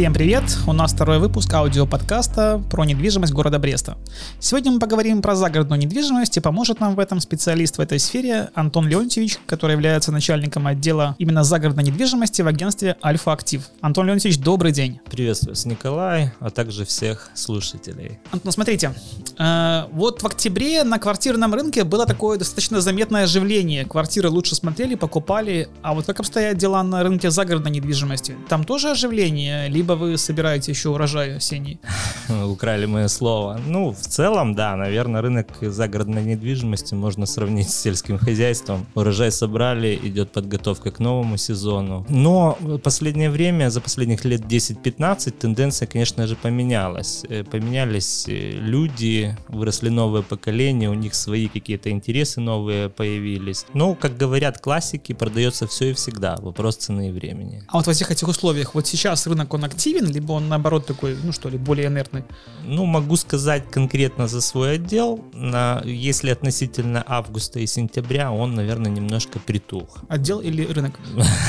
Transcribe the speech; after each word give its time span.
Всем 0.00 0.14
привет! 0.14 0.44
У 0.66 0.72
нас 0.72 0.94
второй 0.94 1.18
выпуск 1.18 1.52
аудиоподкаста 1.52 2.62
про 2.70 2.86
недвижимость 2.86 3.34
города 3.34 3.58
Бреста. 3.58 3.98
Сегодня 4.38 4.72
мы 4.72 4.78
поговорим 4.78 5.20
про 5.20 5.36
загородную 5.36 5.78
недвижимость 5.78 6.38
и 6.38 6.40
поможет 6.40 6.80
нам 6.80 6.94
в 6.94 6.98
этом 7.00 7.20
специалист 7.20 7.76
в 7.76 7.82
этой 7.82 7.98
сфере 7.98 8.48
Антон 8.54 8.88
Леонтьевич, 8.88 9.36
который 9.44 9.72
является 9.72 10.10
начальником 10.10 10.66
отдела 10.66 11.16
именно 11.18 11.44
загородной 11.44 11.84
недвижимости 11.84 12.40
в 12.40 12.46
агентстве 12.46 12.96
Альфа 13.04 13.34
Актив. 13.34 13.62
Антон 13.82 14.06
Леонтьевич, 14.06 14.38
добрый 14.38 14.72
день. 14.72 15.00
Приветствую 15.10 15.50
вас, 15.50 15.66
Николай, 15.66 16.32
а 16.40 16.48
также 16.48 16.86
всех 16.86 17.28
слушателей. 17.34 18.20
Антон, 18.32 18.52
смотрите, 18.52 18.94
э, 19.38 19.82
вот 19.92 20.22
в 20.22 20.26
октябре 20.26 20.82
на 20.82 20.98
квартирном 20.98 21.52
рынке 21.52 21.84
было 21.84 22.06
такое 22.06 22.38
достаточно 22.38 22.80
заметное 22.80 23.24
оживление. 23.24 23.84
Квартиры 23.84 24.30
лучше 24.30 24.54
смотрели, 24.54 24.94
покупали, 24.94 25.68
а 25.82 25.92
вот 25.92 26.06
как 26.06 26.20
обстоят 26.20 26.56
дела 26.56 26.82
на 26.82 27.02
рынке 27.02 27.30
загородной 27.30 27.72
недвижимости? 27.72 28.34
Там 28.48 28.64
тоже 28.64 28.92
оживление? 28.92 29.68
либо 29.68 29.89
вы 29.96 30.16
собираете 30.18 30.72
еще 30.72 30.88
урожай 30.88 31.36
осенний? 31.36 31.80
Украли 32.46 32.86
мое 32.86 33.08
слово. 33.08 33.60
Ну, 33.66 33.92
в 33.92 34.00
целом, 34.00 34.54
да, 34.54 34.76
наверное, 34.76 35.22
рынок 35.22 35.48
загородной 35.60 36.24
недвижимости 36.24 36.94
можно 36.94 37.26
сравнить 37.26 37.70
с 37.70 37.80
сельским 37.80 38.18
хозяйством. 38.18 38.86
Урожай 38.94 39.32
собрали, 39.32 39.98
идет 40.02 40.32
подготовка 40.32 40.90
к 40.90 40.98
новому 40.98 41.36
сезону. 41.36 42.06
Но 42.08 42.56
в 42.60 42.78
последнее 42.78 43.30
время, 43.30 43.70
за 43.70 43.80
последних 43.80 44.24
лет 44.24 44.42
10-15, 44.42 45.30
тенденция, 45.30 45.86
конечно 45.86 46.26
же, 46.26 46.36
поменялась. 46.36 47.24
Э, 47.28 47.44
поменялись 47.44 48.26
э, 48.28 48.52
люди, 48.52 49.36
выросли 49.48 49.88
новые 49.88 50.22
поколения, 50.22 50.90
у 50.90 50.94
них 50.94 51.14
свои 51.14 51.48
какие-то 51.48 51.90
интересы 51.90 52.40
новые 52.40 52.88
появились. 52.88 53.66
Но, 53.74 53.94
как 53.94 54.16
говорят 54.16 54.58
классики, 54.58 55.12
продается 55.12 55.66
все 55.66 55.90
и 55.90 55.92
всегда. 55.92 56.36
Вопрос 56.36 56.76
цены 56.76 57.08
и 57.08 57.12
времени. 57.12 57.62
А 57.68 57.76
вот 57.76 57.86
во 57.86 57.92
всех 57.92 58.10
этих 58.10 58.28
условиях, 58.28 58.74
вот 58.74 58.86
сейчас 58.86 59.26
рынок, 59.26 59.52
он 59.54 59.64
активен, 59.80 60.12
либо 60.12 60.32
он 60.32 60.48
наоборот 60.48 60.84
такой, 60.84 61.16
ну 61.24 61.32
что 61.32 61.48
ли, 61.48 61.56
более 61.56 61.86
инертный? 61.86 62.24
Ну, 62.64 62.84
могу 62.84 63.16
сказать 63.16 63.64
конкретно 63.70 64.28
за 64.28 64.42
свой 64.42 64.74
отдел. 64.74 65.24
На, 65.32 65.80
если 65.84 66.30
относительно 66.30 67.02
августа 67.06 67.60
и 67.60 67.66
сентября, 67.66 68.30
он, 68.30 68.54
наверное, 68.54 68.90
немножко 68.90 69.38
притух. 69.38 70.04
Отдел 70.08 70.40
или 70.40 70.66
рынок? 70.66 70.92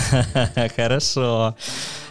Хорошо. 0.76 1.56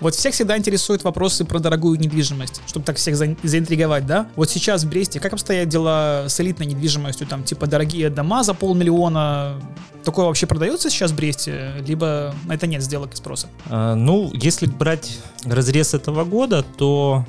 Вот 0.01 0.15
всех 0.15 0.35
всегда 0.35 0.59
интересуют 0.59 1.05
вопросы 1.05 1.47
про 1.47 1.59
дорогую 1.59 1.99
недвижимость, 1.99 2.61
чтобы 2.67 2.85
так 2.85 2.97
всех 2.97 3.17
за, 3.17 3.35
заинтриговать, 3.43 4.07
да? 4.07 4.27
Вот 4.37 4.51
сейчас 4.51 4.85
в 4.85 4.91
Бресте 4.91 5.21
как 5.21 5.33
обстоят 5.33 5.69
дела 5.71 6.27
с 6.29 6.39
элитной 6.39 6.67
недвижимостью, 6.67 7.27
там, 7.27 7.45
типа, 7.45 7.67
дорогие 7.67 8.11
дома 8.11 8.43
за 8.43 8.53
полмиллиона, 8.53 9.59
Такое 10.05 10.27
вообще 10.27 10.47
продается 10.47 10.91
сейчас 10.91 11.13
в 11.13 11.17
Бресте, 11.17 11.73
либо 11.87 12.35
это 12.49 12.67
нет 12.67 12.83
сделок 12.83 13.13
и 13.13 13.17
спроса? 13.17 13.49
А, 13.69 13.95
ну, 13.95 14.31
если 14.33 14.67
брать 14.67 15.19
разрез 15.45 15.95
этого 15.95 16.25
года, 16.25 16.65
то 16.77 17.25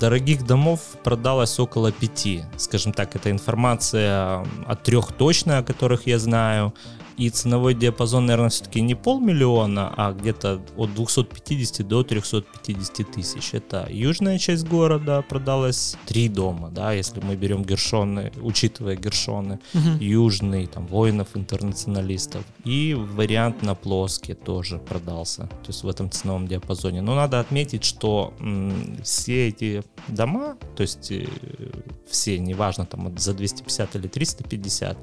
дорогих 0.00 0.46
домов 0.46 0.80
продалось 1.04 1.58
около 1.58 1.92
пяти. 1.92 2.44
Скажем 2.56 2.92
так, 2.92 3.14
это 3.16 3.30
информация 3.30 4.46
от 4.66 4.82
трех 4.82 5.12
точно, 5.12 5.58
о 5.58 5.62
которых 5.62 6.06
я 6.06 6.18
знаю. 6.18 6.72
И 7.16 7.30
ценовой 7.30 7.74
диапазон, 7.74 8.26
наверное, 8.26 8.50
все-таки 8.50 8.80
не 8.80 8.94
полмиллиона, 8.94 9.92
а 9.96 10.12
где-то 10.12 10.60
от 10.76 10.94
250 10.94 11.86
до 11.86 12.02
350 12.02 13.10
тысяч. 13.10 13.54
Это 13.54 13.86
южная 13.90 14.38
часть 14.38 14.66
города, 14.66 15.22
продалось 15.22 15.96
три 16.06 16.28
дома, 16.28 16.70
да, 16.70 16.92
если 16.92 17.20
мы 17.20 17.36
берем 17.36 17.64
Гершоны, 17.64 18.32
учитывая 18.40 18.96
Гершоны, 18.96 19.60
угу. 19.74 19.88
южный, 20.00 20.66
там, 20.66 20.86
воинов, 20.86 21.28
интернационалистов. 21.34 22.44
И 22.64 22.94
вариант 22.94 23.62
на 23.62 23.74
плоске 23.74 24.34
тоже 24.34 24.78
продался, 24.78 25.42
то 25.42 25.68
есть 25.68 25.82
в 25.82 25.88
этом 25.88 26.10
ценовом 26.10 26.48
диапазоне. 26.48 27.02
Но 27.02 27.14
надо 27.14 27.40
отметить, 27.40 27.84
что 27.84 28.34
м, 28.40 28.96
все 29.02 29.48
эти 29.48 29.82
дома, 30.08 30.56
то 30.76 30.82
есть 30.82 31.10
э, 31.10 31.26
все, 32.08 32.38
неважно, 32.38 32.86
там, 32.86 33.16
за 33.18 33.34
250 33.34 33.96
или 33.96 34.08
350, 34.08 34.98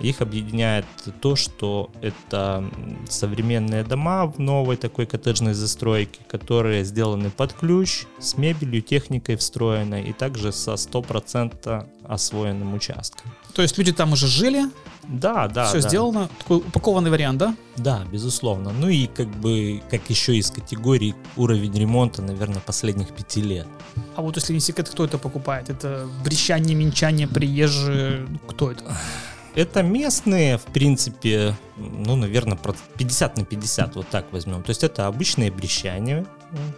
их 0.00 0.20
объединяет 0.20 0.84
то, 1.20 1.36
что 1.36 1.90
это 2.00 2.64
современные 3.08 3.84
дома 3.84 4.26
в 4.26 4.38
новой 4.38 4.76
такой 4.76 5.06
коттеджной 5.06 5.54
застройке, 5.54 6.20
которые 6.28 6.84
сделаны 6.84 7.30
под 7.30 7.52
ключ, 7.52 8.04
с 8.18 8.36
мебелью, 8.36 8.82
техникой 8.82 9.36
встроенной 9.36 10.04
и 10.04 10.12
также 10.12 10.52
со 10.52 10.74
100% 10.74 11.86
освоенным 12.04 12.74
участком. 12.74 13.30
То 13.54 13.62
есть 13.62 13.76
люди 13.76 13.92
там 13.92 14.12
уже 14.12 14.28
жили? 14.28 14.64
Да, 15.08 15.48
да. 15.48 15.66
Все 15.66 15.80
да. 15.80 15.88
сделано. 15.88 16.28
Такой 16.38 16.58
упакованный 16.58 17.10
вариант, 17.10 17.38
да? 17.38 17.56
Да, 17.76 18.04
безусловно. 18.12 18.72
Ну 18.72 18.88
и 18.88 19.06
как 19.06 19.28
бы, 19.28 19.82
как 19.90 20.08
еще 20.10 20.36
из 20.36 20.50
категории 20.50 21.14
уровень 21.36 21.72
ремонта, 21.72 22.22
наверное, 22.22 22.60
последних 22.60 23.08
пяти 23.08 23.40
лет. 23.40 23.66
А 24.16 24.22
вот 24.22 24.36
если 24.36 24.52
не 24.52 24.60
секрет, 24.60 24.88
кто 24.88 25.04
это 25.04 25.18
покупает? 25.18 25.70
Это 25.70 26.06
брещане, 26.24 26.74
минчане, 26.74 27.26
приезжие? 27.26 28.26
Кто 28.48 28.70
это? 28.70 28.84
Это 29.58 29.82
местные, 29.82 30.56
в 30.56 30.66
принципе, 30.66 31.52
ну, 31.76 32.14
наверное, 32.14 32.56
50 32.96 33.38
на 33.38 33.44
50, 33.44 33.96
вот 33.96 34.08
так 34.08 34.26
возьмем. 34.30 34.62
То 34.62 34.70
есть 34.70 34.84
это 34.84 35.08
обычные 35.08 35.50
брещане, 35.50 36.26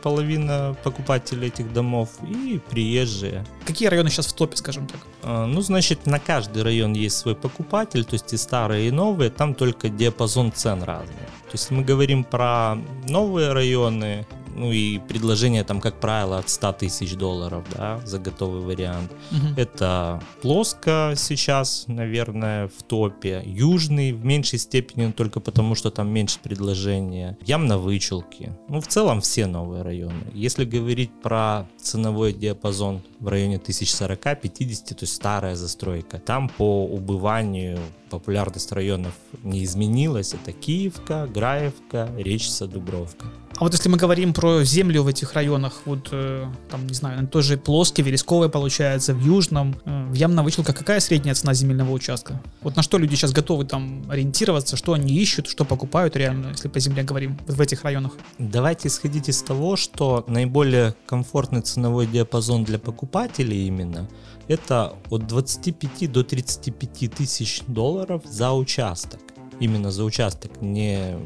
половина 0.03 0.75
покупателей 0.83 1.49
этих 1.49 1.75
домов, 1.75 2.09
и 2.27 2.59
приезжие. 2.71 3.45
Какие 3.67 3.89
районы 3.89 4.09
сейчас 4.09 4.29
в 4.29 4.33
топе, 4.33 4.57
скажем 4.57 4.87
так? 4.87 5.01
А, 5.23 5.45
ну, 5.45 5.61
значит, 5.61 6.07
на 6.07 6.19
каждый 6.19 6.63
район 6.63 6.95
есть 6.95 7.19
свой 7.19 7.35
покупатель, 7.35 8.03
то 8.03 8.15
есть 8.15 8.33
и 8.33 8.39
старые, 8.39 8.89
и 8.89 8.91
новые, 8.91 9.29
там 9.29 9.55
только 9.55 9.91
диапазон 9.91 10.51
цен 10.51 10.83
разный. 10.83 11.27
То 11.51 11.53
есть 11.53 11.71
мы 11.71 11.85
говорим 11.85 12.25
про 12.25 12.79
новые 13.07 13.53
районы, 13.53 14.27
ну 14.55 14.73
и 14.73 14.99
предложение 14.99 15.65
там, 15.65 15.81
как 15.81 16.01
правило, 16.01 16.39
от 16.39 16.49
100 16.49 16.73
тысяч 16.73 17.15
долларов, 17.15 17.65
да, 17.75 18.01
за 18.05 18.19
готовый 18.19 18.63
вариант. 18.63 19.13
Угу. 19.31 19.61
Это 19.61 20.23
плоско 20.43 21.15
сейчас, 21.17 21.85
наверное, 21.87 22.69
в 22.69 22.83
топе. 22.83 23.43
Южный 23.45 24.13
в 24.13 24.25
меньшей 24.25 24.59
степени 24.59 25.13
только 25.13 25.41
потому, 25.41 25.75
что 25.75 25.91
там 25.91 26.09
меньше 26.09 26.39
предложения. 26.43 27.39
Ямно-вычелки. 27.45 28.53
Ну, 28.69 28.81
в 28.81 28.87
целом 28.87 29.21
все 29.21 29.47
новые 29.47 29.83
районы. 29.83 30.25
Если 30.35 30.65
говорить 30.65 31.11
про 31.23 31.67
ценовой 31.81 32.33
диапазон 32.33 33.03
в 33.19 33.29
районе 33.29 33.57
1040-50, 33.57 34.95
то 34.95 34.97
есть 35.01 35.15
старая 35.15 35.57
застройка, 35.57 36.19
там 36.19 36.49
по 36.49 36.85
убыванию 36.85 37.79
популярность 38.11 38.73
районов 38.73 39.15
не 39.43 39.65
изменилась. 39.65 40.35
Это 40.35 40.53
Киевка, 40.53 41.29
Граевка, 41.33 42.11
Речица, 42.19 42.67
Дубровка. 42.67 43.27
А 43.57 43.65
вот 43.65 43.75
если 43.75 43.91
мы 43.91 43.99
говорим 43.99 44.33
про 44.33 44.65
землю 44.65 45.03
в 45.03 45.09
этих 45.09 45.35
районах, 45.35 45.83
вот 45.85 46.09
э, 46.13 46.47
там, 46.71 46.87
не 46.87 46.95
знаю, 46.95 47.29
тоже 47.29 47.59
плоский, 47.59 48.01
вересковый 48.01 48.49
получается, 48.49 49.13
в 49.13 49.23
южном, 49.23 49.77
э, 49.85 50.07
в 50.07 50.15
ямно 50.15 50.43
вычелка, 50.43 50.73
какая 50.73 50.99
средняя 51.01 51.35
цена 51.35 51.53
земельного 51.53 51.91
участка? 51.91 52.41
Вот 52.63 52.77
на 52.77 52.83
что 52.83 52.97
люди 52.97 53.17
сейчас 53.17 53.33
готовы 53.33 53.67
там 53.67 54.03
ориентироваться, 54.09 54.77
что 54.77 54.95
они 54.95 55.15
ищут, 55.15 55.47
что 55.47 55.67
покупают 55.67 56.17
реально, 56.17 56.53
если 56.53 56.69
по 56.69 56.81
земле 56.81 57.03
говорим, 57.03 57.39
в 57.47 57.61
этих 57.61 57.85
районах? 57.85 58.13
Давайте 58.39 58.89
исходить 58.89 59.29
из 59.29 59.43
того, 59.43 59.77
что 59.77 60.25
наиболее 60.27 60.95
комфортный 61.07 61.61
ценовой 61.75 62.07
диапазон 62.07 62.65
для 62.65 62.79
покупателей 62.79 63.67
именно 63.67 64.09
это 64.49 64.97
от 65.11 65.27
25 65.27 66.11
до 66.11 66.25
35 66.25 67.15
тысяч 67.15 67.63
долларов 67.67 68.23
за 68.25 68.53
участок 68.53 69.21
именно 69.61 69.91
за 69.91 70.05
участок, 70.05 70.61
не 70.61 71.17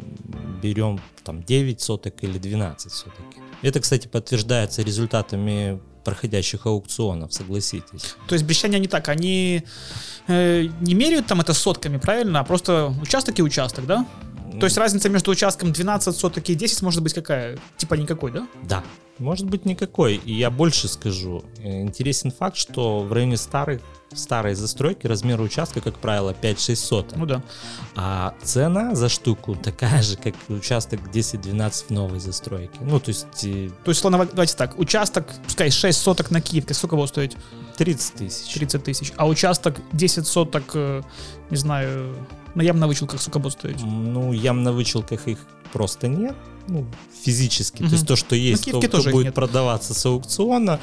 берем 0.62 1.00
там 1.22 1.42
9 1.42 1.80
соток 1.80 2.22
или 2.22 2.38
12 2.38 2.92
все-таки. 2.92 3.40
Это, 3.62 3.80
кстати, 3.80 4.08
подтверждается 4.08 4.82
результатами 4.82 5.80
проходящих 6.04 6.66
аукционов, 6.66 7.32
согласитесь. 7.32 8.16
То 8.28 8.34
есть 8.34 8.44
брещане 8.44 8.78
не 8.78 8.88
так, 8.88 9.08
они 9.08 9.64
э, 10.26 10.66
не 10.80 10.94
меряют 10.94 11.26
там 11.26 11.40
это 11.40 11.54
сотками, 11.54 11.96
правильно, 11.96 12.40
а 12.40 12.44
просто 12.44 12.94
участок 13.00 13.38
и 13.38 13.42
участок, 13.42 13.86
да? 13.86 14.06
То 14.60 14.66
есть 14.66 14.76
разница 14.76 15.08
между 15.08 15.30
участком 15.30 15.72
12 15.72 16.16
соток 16.16 16.48
и 16.48 16.54
10 16.54 16.82
может 16.82 17.02
быть 17.02 17.14
какая? 17.14 17.58
Типа 17.76 17.94
никакой, 17.94 18.32
да? 18.32 18.46
Да. 18.62 18.84
Может 19.18 19.46
быть 19.48 19.64
никакой. 19.64 20.16
И 20.16 20.32
я 20.34 20.50
больше 20.50 20.88
скажу. 20.88 21.44
Э, 21.58 21.82
интересен 21.82 22.32
факт, 22.32 22.56
что 22.56 23.00
в 23.00 23.12
районе 23.12 23.36
старых 23.36 23.80
старой 24.12 24.54
застройки 24.54 25.06
размер 25.06 25.40
участка, 25.40 25.80
как 25.80 25.98
правило, 25.98 26.34
5-6 26.40 26.76
соток. 26.76 27.16
Ну 27.16 27.26
да. 27.26 27.42
А 27.96 28.34
цена 28.42 28.94
за 28.94 29.08
штуку 29.08 29.54
такая 29.54 30.02
же, 30.02 30.16
как 30.16 30.34
участок 30.48 31.00
10-12 31.12 31.86
в 31.86 31.90
новой 31.90 32.20
застройке. 32.20 32.78
Ну, 32.80 33.00
то 33.00 33.10
есть... 33.10 33.44
Э, 33.44 33.70
то 33.84 33.90
есть, 33.90 34.02
ладно, 34.04 34.26
давайте 34.26 34.56
так, 34.56 34.78
участок, 34.78 35.26
пускай 35.44 35.70
6 35.70 35.98
соток 35.98 36.30
на 36.30 36.40
Киевке, 36.40 36.74
сколько 36.74 36.96
будет 36.96 37.10
стоить? 37.10 37.36
30 37.76 38.14
тысяч. 38.14 38.54
30 38.54 38.84
тысяч. 38.84 39.12
А 39.16 39.26
участок 39.26 39.76
10 39.92 40.26
соток, 40.26 40.64
э, 40.74 41.02
не 41.50 41.56
знаю, 41.56 42.14
на 42.54 42.62
ямно 42.62 42.86
вычелках 42.86 43.20
сколько 43.20 43.38
будет 43.38 43.52
стоить? 43.54 43.82
Ну, 43.82 44.32
ям 44.32 44.62
на 44.62 44.72
вычелках 44.72 45.28
их 45.28 45.38
просто 45.72 46.08
нет. 46.08 46.36
Ну, 46.68 46.86
физически. 47.24 47.82
Угу. 47.82 47.88
То 47.88 47.94
есть 47.94 48.06
то, 48.06 48.16
что 48.16 48.36
есть, 48.36 48.70
то, 48.70 48.80
то 48.80 49.10
будет 49.10 49.26
нет. 49.26 49.34
продаваться 49.34 49.92
с 49.92 50.06
аукциона. 50.06 50.80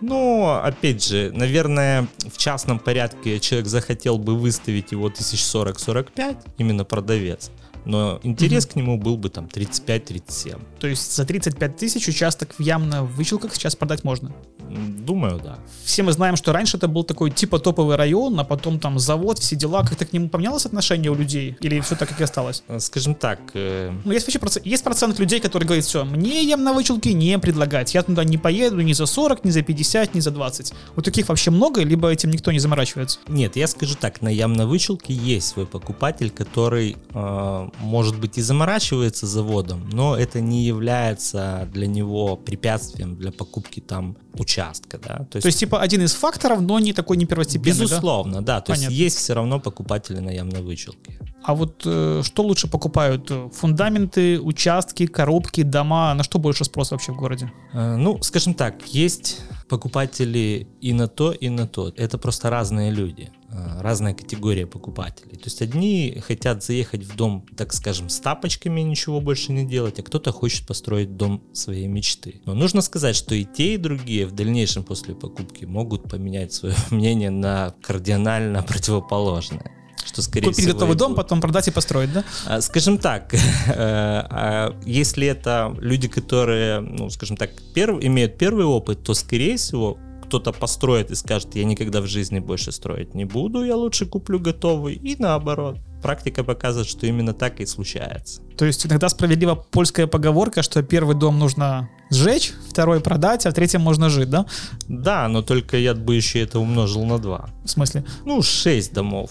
Но, 0.00 0.60
опять 0.62 1.04
же, 1.04 1.30
наверное, 1.32 2.08
в 2.26 2.36
частном 2.36 2.80
порядке 2.80 3.38
человек 3.38 3.68
захотел 3.68 4.18
бы 4.18 4.36
выставить 4.36 4.90
его 4.92 5.08
1040-45, 5.08 6.38
именно 6.58 6.84
продавец. 6.84 7.50
но 7.84 8.18
интерес 8.24 8.66
к 8.66 8.74
нему 8.74 8.98
был 8.98 9.16
бы 9.16 9.28
там 9.28 9.46
35-37. 9.46 10.60
То 10.80 10.88
есть 10.88 11.14
за 11.14 11.24
35 11.24 11.76
тысяч 11.76 12.08
участок 12.08 12.52
в 12.58 12.60
Ямно-Вычелках 12.60 13.54
сейчас 13.54 13.76
продать 13.76 14.02
можно? 14.02 14.32
Думаю, 14.72 15.40
да. 15.42 15.58
Все 15.84 16.02
мы 16.02 16.12
знаем, 16.12 16.36
что 16.36 16.52
раньше 16.52 16.76
это 16.76 16.88
был 16.88 17.04
такой 17.04 17.30
типа 17.30 17.58
топовый 17.58 17.96
район, 17.96 18.38
а 18.40 18.44
потом 18.44 18.78
там 18.78 18.98
завод, 18.98 19.38
все 19.38 19.56
дела. 19.56 19.82
Как-то 19.82 20.06
к 20.06 20.12
нему 20.12 20.28
поменялось 20.28 20.66
отношение 20.66 21.10
у 21.10 21.14
людей? 21.14 21.56
Или 21.60 21.80
все 21.80 21.96
так, 21.96 22.08
как 22.08 22.20
и 22.20 22.24
осталось? 22.24 22.62
Э, 22.68 22.80
Скажем 22.80 23.14
так, 23.14 23.40
э, 23.54 23.92
Ну, 24.04 24.12
есть 24.12 24.26
вообще 24.26 24.38
процент, 24.38 24.66
есть 24.66 24.84
процент 24.84 25.18
людей, 25.18 25.40
которые 25.40 25.66
говорят, 25.66 25.84
все, 25.84 26.04
мне 26.04 26.42
Ямно-Вычелки 26.44 27.12
не 27.12 27.38
предлагать. 27.38 27.94
Я 27.94 28.02
туда 28.02 28.24
не 28.24 28.38
поеду 28.38 28.80
ни 28.80 28.92
за 28.92 29.06
40, 29.06 29.44
ни 29.44 29.50
за 29.50 29.62
50, 29.62 30.14
ни 30.14 30.20
за 30.20 30.30
20. 30.30 30.72
Вот 30.96 31.04
таких 31.04 31.28
вообще 31.28 31.50
много, 31.50 31.82
либо 31.82 32.08
этим 32.10 32.30
никто 32.30 32.52
не 32.52 32.58
заморачивается? 32.58 33.18
Нет, 33.28 33.56
я 33.56 33.66
скажу 33.66 33.94
так, 34.00 34.22
на 34.22 34.28
Ямно-Вычелке 34.28 35.12
есть 35.12 35.48
свой 35.48 35.66
покупатель, 35.66 36.30
который, 36.30 36.96
э, 37.14 37.68
может 37.80 38.18
быть, 38.18 38.38
и 38.38 38.42
заморачивается 38.42 39.26
заводом, 39.26 39.88
но 39.92 40.16
это 40.16 40.40
не 40.40 40.64
является 40.64 41.68
для 41.72 41.86
него 41.86 42.36
препятствием 42.36 43.16
для 43.16 43.32
покупки 43.32 43.80
там 43.80 44.16
участка, 44.34 44.98
да. 44.98 45.26
То 45.30 45.46
есть, 45.46 45.58
типа, 45.58 45.80
один 45.80 46.02
из 46.02 46.14
факторов, 46.14 46.60
но 46.60 46.78
не 46.78 46.92
такой 46.92 47.16
не 47.16 47.26
первостепенный, 47.26 47.78
да? 47.78 47.84
безусловно, 47.84 48.42
да. 48.42 48.60
То 48.60 48.72
Понятно. 48.72 48.90
есть 48.92 49.00
есть 49.02 49.18
все 49.18 49.34
равно 49.34 49.60
покупатели 49.60 50.18
на 50.18 50.30
Ямно-Вычелке. 50.30 51.18
А 51.44 51.54
вот 51.54 51.82
э, 51.84 52.22
что 52.24 52.42
лучше 52.42 52.68
покупают? 52.68 53.30
Фундаменты, 53.54 54.40
участки, 54.40 55.06
коробки, 55.06 55.62
дома? 55.62 56.14
На 56.14 56.22
что 56.22 56.38
больше 56.38 56.64
спрос 56.64 56.90
вообще 56.92 57.12
в 57.12 57.16
городе? 57.16 57.52
Э, 57.72 57.96
Ну, 57.96 58.22
скажем 58.22 58.54
так, 58.54 58.86
есть 58.86 59.40
покупатели 59.72 60.66
и 60.82 60.92
на 60.92 61.08
то, 61.08 61.32
и 61.32 61.48
на 61.48 61.66
то. 61.66 61.94
Это 61.96 62.18
просто 62.18 62.50
разные 62.50 62.90
люди, 62.90 63.30
э, 63.48 63.80
разная 63.80 64.12
категория 64.12 64.66
покупателей. 64.66 65.38
То 65.38 65.44
есть 65.44 65.62
одни 65.62 66.22
хотят 66.26 66.62
заехать 66.62 67.04
в 67.04 67.16
дом, 67.16 67.46
так 67.56 67.72
скажем, 67.72 68.10
с 68.10 68.20
тапочками 68.20 68.82
ничего 68.82 69.22
больше 69.22 69.50
не 69.52 69.64
делать, 69.64 69.98
а 69.98 70.02
кто-то 70.02 70.30
хочет 70.30 70.66
построить 70.66 71.16
дом 71.16 71.42
своей 71.54 71.86
мечты. 71.86 72.42
Но 72.44 72.52
нужно 72.52 72.82
сказать, 72.82 73.16
что 73.16 73.34
и 73.34 73.46
те, 73.46 73.72
и 73.72 73.78
другие 73.78 74.26
в 74.26 74.32
дальнейшем 74.32 74.84
после 74.84 75.14
покупки 75.14 75.64
могут 75.64 76.02
поменять 76.02 76.52
свое 76.52 76.74
мнение 76.90 77.30
на 77.30 77.74
кардинально 77.80 78.62
противоположное. 78.62 79.81
Что, 80.04 80.22
скорее 80.22 80.46
Купить 80.46 80.58
всего, 80.64 80.72
готовый 80.74 80.96
дом, 80.96 81.12
будет. 81.12 81.16
потом 81.16 81.40
продать 81.40 81.68
и 81.68 81.70
построить, 81.70 82.12
да? 82.12 82.24
А, 82.46 82.60
Скажем 82.60 82.98
так, 82.98 83.32
э, 83.34 83.38
а 83.74 84.74
если 84.84 85.26
это 85.26 85.74
люди, 85.78 86.08
которые, 86.08 86.80
ну, 86.80 87.10
скажем 87.10 87.36
так, 87.36 87.50
перв- 87.74 88.04
имеют 88.04 88.38
первый 88.38 88.64
опыт, 88.64 89.02
то, 89.02 89.14
скорее 89.14 89.56
всего, 89.56 89.98
кто-то 90.26 90.52
построит 90.52 91.10
и 91.10 91.14
скажет, 91.14 91.54
я 91.54 91.64
никогда 91.64 92.00
в 92.00 92.06
жизни 92.06 92.38
больше 92.38 92.72
строить 92.72 93.14
не 93.14 93.24
буду, 93.26 93.64
я 93.64 93.76
лучше 93.76 94.06
куплю 94.06 94.38
готовый, 94.40 94.94
и 94.94 95.14
наоборот. 95.18 95.78
Практика 96.02 96.42
показывает, 96.42 96.88
что 96.88 97.06
именно 97.06 97.32
так 97.34 97.60
и 97.60 97.66
случается. 97.66 98.40
То 98.56 98.64
есть 98.64 98.86
иногда 98.86 99.08
справедлива 99.08 99.54
польская 99.54 100.06
поговорка, 100.06 100.62
что 100.62 100.82
первый 100.82 101.14
дом 101.14 101.38
нужно 101.38 101.90
сжечь, 102.10 102.54
второй 102.68 103.00
продать, 103.00 103.46
а 103.46 103.50
в 103.50 103.54
третьем 103.54 103.82
можно 103.82 104.08
жить, 104.08 104.30
да? 104.30 104.46
Да, 104.88 105.28
но 105.28 105.42
только 105.42 105.76
я 105.76 105.94
бы 105.94 106.16
еще 106.16 106.40
это 106.40 106.58
умножил 106.58 107.04
на 107.04 107.18
2. 107.18 107.50
В 107.64 107.68
смысле? 107.68 108.04
Ну, 108.24 108.42
6 108.42 108.92
домов. 108.92 109.30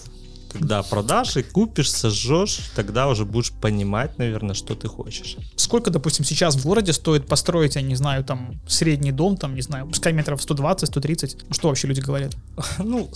Когда 0.52 0.82
продашь 0.82 1.36
и 1.36 1.42
купишь, 1.42 1.90
сожжешь, 1.90 2.70
тогда 2.74 3.08
уже 3.08 3.24
будешь 3.24 3.52
понимать, 3.52 4.18
наверное, 4.18 4.54
что 4.54 4.74
ты 4.74 4.88
хочешь. 4.88 5.36
Сколько, 5.56 5.90
допустим, 5.90 6.24
сейчас 6.24 6.56
в 6.56 6.64
городе 6.64 6.92
стоит 6.92 7.26
построить, 7.26 7.76
я 7.76 7.82
не 7.82 7.94
знаю, 7.94 8.24
там, 8.24 8.60
средний 8.66 9.12
дом, 9.12 9.36
там, 9.36 9.54
не 9.54 9.62
знаю, 9.62 9.86
пускай 9.86 10.12
метров 10.12 10.40
120-130? 10.40 11.44
Ну, 11.48 11.54
Что 11.54 11.68
вообще 11.68 11.88
люди 11.88 12.00
говорят? 12.00 12.36
Ну, 12.78 13.08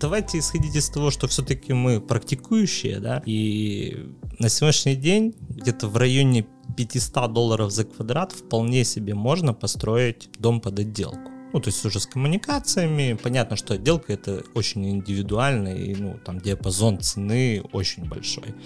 давайте 0.00 0.38
исходить 0.38 0.76
из 0.76 0.88
того, 0.88 1.10
что 1.10 1.26
все-таки 1.28 1.72
мы 1.72 2.00
практикующие, 2.00 3.00
да, 3.00 3.22
и 3.26 4.06
на 4.38 4.48
сегодняшний 4.48 4.96
день 4.96 5.34
где-то 5.48 5.88
в 5.88 5.96
районе 5.96 6.46
500 6.76 7.32
долларов 7.32 7.72
за 7.72 7.84
квадрат 7.84 8.32
вполне 8.32 8.84
себе 8.84 9.14
можно 9.14 9.54
построить 9.54 10.28
дом 10.38 10.60
под 10.60 10.78
отделку. 10.78 11.33
Ну, 11.54 11.60
то 11.60 11.68
есть 11.68 11.84
уже 11.86 12.00
с 12.00 12.06
коммуникациями. 12.06 13.16
Понятно, 13.22 13.56
что 13.56 13.74
отделка 13.74 14.12
это 14.12 14.42
очень 14.54 14.90
индивидуально, 14.90 15.68
и 15.68 15.94
ну, 15.94 16.18
там 16.24 16.40
диапазон 16.40 16.98
цены 16.98 17.62
очень 17.72 18.08
большой. 18.08 18.56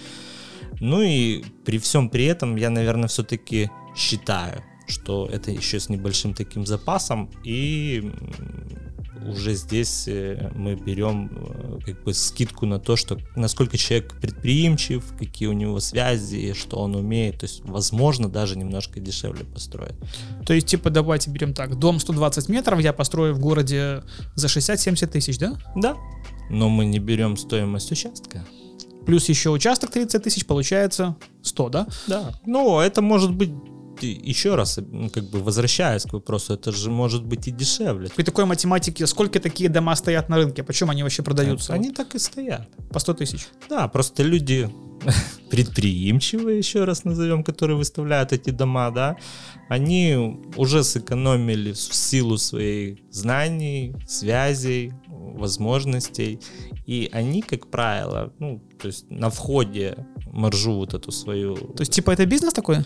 Ну 0.79 1.03
и 1.03 1.43
при 1.65 1.77
всем 1.77 2.09
при 2.09 2.25
этом 2.25 2.55
я, 2.55 2.71
наверное, 2.71 3.07
все-таки 3.07 3.69
считаю, 3.95 4.63
что 4.87 5.29
это 5.31 5.51
еще 5.51 5.79
с 5.79 5.87
небольшим 5.89 6.33
таким 6.33 6.65
запасом, 6.65 7.29
и 7.43 8.11
уже 9.27 9.53
здесь 9.55 10.07
э, 10.07 10.51
мы 10.55 10.75
берем 10.75 11.29
э, 11.31 11.79
как 11.85 12.03
бы 12.03 12.13
скидку 12.13 12.65
на 12.65 12.79
то, 12.79 12.95
что 12.95 13.17
насколько 13.35 13.77
человек 13.77 14.19
предприимчив, 14.19 15.03
какие 15.17 15.47
у 15.47 15.53
него 15.53 15.79
связи, 15.79 16.53
что 16.53 16.77
он 16.77 16.95
умеет, 16.95 17.39
то 17.39 17.45
есть 17.45 17.63
возможно 17.65 18.29
даже 18.29 18.57
немножко 18.57 18.99
дешевле 18.99 19.45
построить. 19.45 19.95
То 20.45 20.53
есть, 20.53 20.67
типа, 20.67 20.89
давайте 20.89 21.29
берем 21.29 21.53
так, 21.53 21.77
дом 21.77 21.99
120 21.99 22.49
метров 22.49 22.79
я 22.79 22.93
построю 22.93 23.33
в 23.33 23.39
городе 23.39 24.03
за 24.35 24.47
60-70 24.47 25.07
тысяч, 25.07 25.37
да? 25.37 25.57
Да, 25.75 25.95
но 26.49 26.69
мы 26.69 26.85
не 26.85 26.99
берем 26.99 27.37
стоимость 27.37 27.91
участка. 27.91 28.45
Плюс 29.05 29.27
еще 29.29 29.49
участок 29.49 29.91
30 29.91 30.23
тысяч, 30.23 30.45
получается 30.45 31.15
100, 31.41 31.69
да? 31.69 31.87
Да. 32.07 32.33
Ну, 32.45 32.79
это 32.79 33.01
может 33.01 33.33
быть 33.33 33.51
еще 34.07 34.55
раз, 34.55 34.79
как 35.13 35.23
бы 35.29 35.39
возвращаясь 35.39 36.03
к 36.03 36.13
вопросу, 36.13 36.53
это 36.53 36.71
же 36.71 36.89
может 36.89 37.23
быть 37.23 37.47
и 37.47 37.51
дешевле. 37.51 38.09
При 38.15 38.23
такой 38.23 38.45
математике, 38.45 39.07
сколько 39.07 39.39
такие 39.39 39.69
дома 39.69 39.95
стоят 39.95 40.29
на 40.29 40.37
рынке? 40.37 40.63
Почему 40.63 40.91
они 40.91 41.03
вообще 41.03 41.23
продаются? 41.23 41.73
Они 41.73 41.91
так 41.91 42.15
и 42.15 42.19
стоят. 42.19 42.67
По 42.91 42.99
100 42.99 43.13
тысяч. 43.13 43.47
Да, 43.69 43.87
просто 43.87 44.23
люди 44.23 44.69
предприимчивые, 45.49 46.57
еще 46.57 46.83
раз 46.83 47.03
назовем, 47.03 47.43
которые 47.43 47.77
выставляют 47.77 48.33
эти 48.33 48.49
дома, 48.49 48.91
да, 48.91 49.17
они 49.69 50.39
уже 50.55 50.83
сэкономили 50.83 51.71
в 51.71 51.77
силу 51.77 52.37
своих 52.37 52.99
знаний, 53.11 53.95
связей, 54.07 54.93
возможностей, 55.07 56.39
и 56.85 57.09
они, 57.13 57.41
как 57.41 57.67
правило, 57.67 58.33
ну, 58.39 58.61
то 58.79 58.87
есть 58.87 59.09
на 59.09 59.29
входе 59.29 60.07
маржу 60.31 60.73
вот 60.73 60.93
эту 60.93 61.11
свою... 61.11 61.55
То 61.55 61.81
есть, 61.81 61.91
типа, 61.91 62.11
это 62.11 62.25
бизнес 62.25 62.53
такой? 62.53 62.77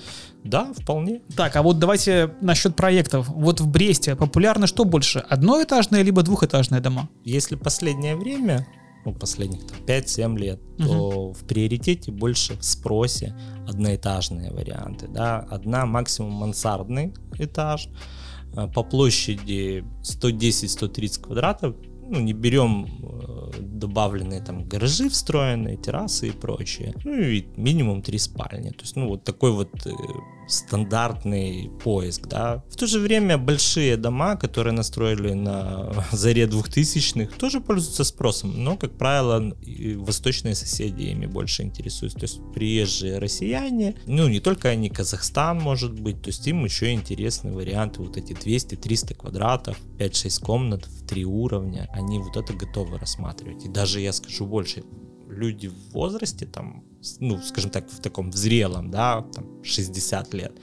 Да, 0.44 0.74
вполне. 0.74 1.22
Так, 1.36 1.56
а 1.56 1.62
вот 1.62 1.80
давайте 1.80 2.34
насчет 2.42 2.76
проектов. 2.76 3.30
Вот 3.30 3.62
в 3.62 3.68
Бресте 3.68 4.16
популярно 4.16 4.68
что 4.68 4.86
больше? 4.86 5.20
Одноэтажные 5.20 6.04
либо 6.04 6.24
двухэтажные 6.24 6.82
дома? 6.82 7.10
Если 7.24 7.56
последнее 7.56 8.16
время, 8.16 8.68
ну, 9.06 9.14
последних 9.14 9.68
там, 9.68 9.78
5-7 9.86 10.38
лет, 10.38 10.60
то 10.78 11.34
в 11.34 11.44
приоритете 11.46 12.12
больше 12.12 12.58
в 12.58 12.64
спросе 12.64 13.36
одноэтажные 13.68 14.52
варианты. 14.52 15.08
Да? 15.08 15.40
Одна 15.40 15.86
максимум 15.86 16.34
мансардный 16.34 17.14
этаж, 17.38 17.88
э, 18.56 18.68
по 18.74 18.84
площади 18.84 19.86
110-130 20.04 21.22
квадратов, 21.22 21.76
ну, 22.10 22.20
не 22.20 22.34
берем 22.34 22.88
добавленные 23.88 24.42
там 24.42 24.64
гаражи 24.64 25.10
встроенные, 25.10 25.76
террасы 25.76 26.30
и 26.30 26.32
прочее. 26.32 26.94
Ну 27.04 27.14
и 27.14 27.46
минимум 27.58 28.02
три 28.02 28.18
спальни. 28.18 28.70
То 28.70 28.82
есть, 28.82 28.96
ну, 28.96 29.10
вот 29.10 29.24
такой 29.24 29.52
вот 29.52 29.86
э, 29.86 29.92
стандартный 30.48 31.72
поиск, 31.84 32.28
да. 32.28 32.64
В 32.70 32.76
то 32.76 32.88
же 32.88 33.00
время 33.00 33.38
большие 33.38 33.98
дома, 33.98 34.36
которые 34.36 34.74
настроили 34.74 35.34
на 35.34 35.94
заре 36.12 36.46
2000-х, 36.46 37.38
тоже 37.38 37.60
пользуются 37.60 38.04
спросом, 38.04 38.64
но, 38.64 38.78
как 38.78 38.98
правило, 38.98 39.56
восточные 39.98 40.56
соседи 40.56 41.04
ими 41.04 41.26
больше 41.26 41.64
интересуются. 41.64 42.20
То 42.20 42.26
есть 42.26 42.40
приезжие 42.54 43.20
россияне, 43.20 43.96
ну, 44.06 44.28
не 44.28 44.40
только 44.40 44.70
они, 44.70 44.90
Казахстан, 44.90 45.60
может 45.60 46.00
быть, 46.00 46.22
то 46.22 46.30
есть 46.30 46.46
им 46.48 46.64
еще 46.66 46.94
интересны 46.94 47.54
варианты 47.54 48.02
вот 48.02 48.18
эти 48.18 48.34
200-300 48.34 49.16
квадратов, 49.16 49.78
5-6 49.98 50.44
комнат 50.44 50.86
в 50.86 51.08
три 51.08 51.26
уровня, 51.26 51.90
они 51.94 52.20
вот 52.20 52.38
это 52.38 52.54
готовы 52.54 52.98
рассматривать. 52.98 53.66
И 53.66 53.70
даже, 53.70 54.00
я 54.00 54.14
скажу 54.14 54.46
больше, 54.46 54.84
люди 55.30 55.68
в 55.68 55.94
возрасте, 55.94 56.46
там, 56.46 56.84
ну, 57.20 57.42
скажем 57.42 57.72
так, 57.72 57.90
в 57.90 58.00
таком 58.02 58.32
в 58.32 58.36
зрелом, 58.36 58.92
да, 58.92 59.26
там, 59.34 59.64
60 59.64 60.34
лет, 60.34 60.54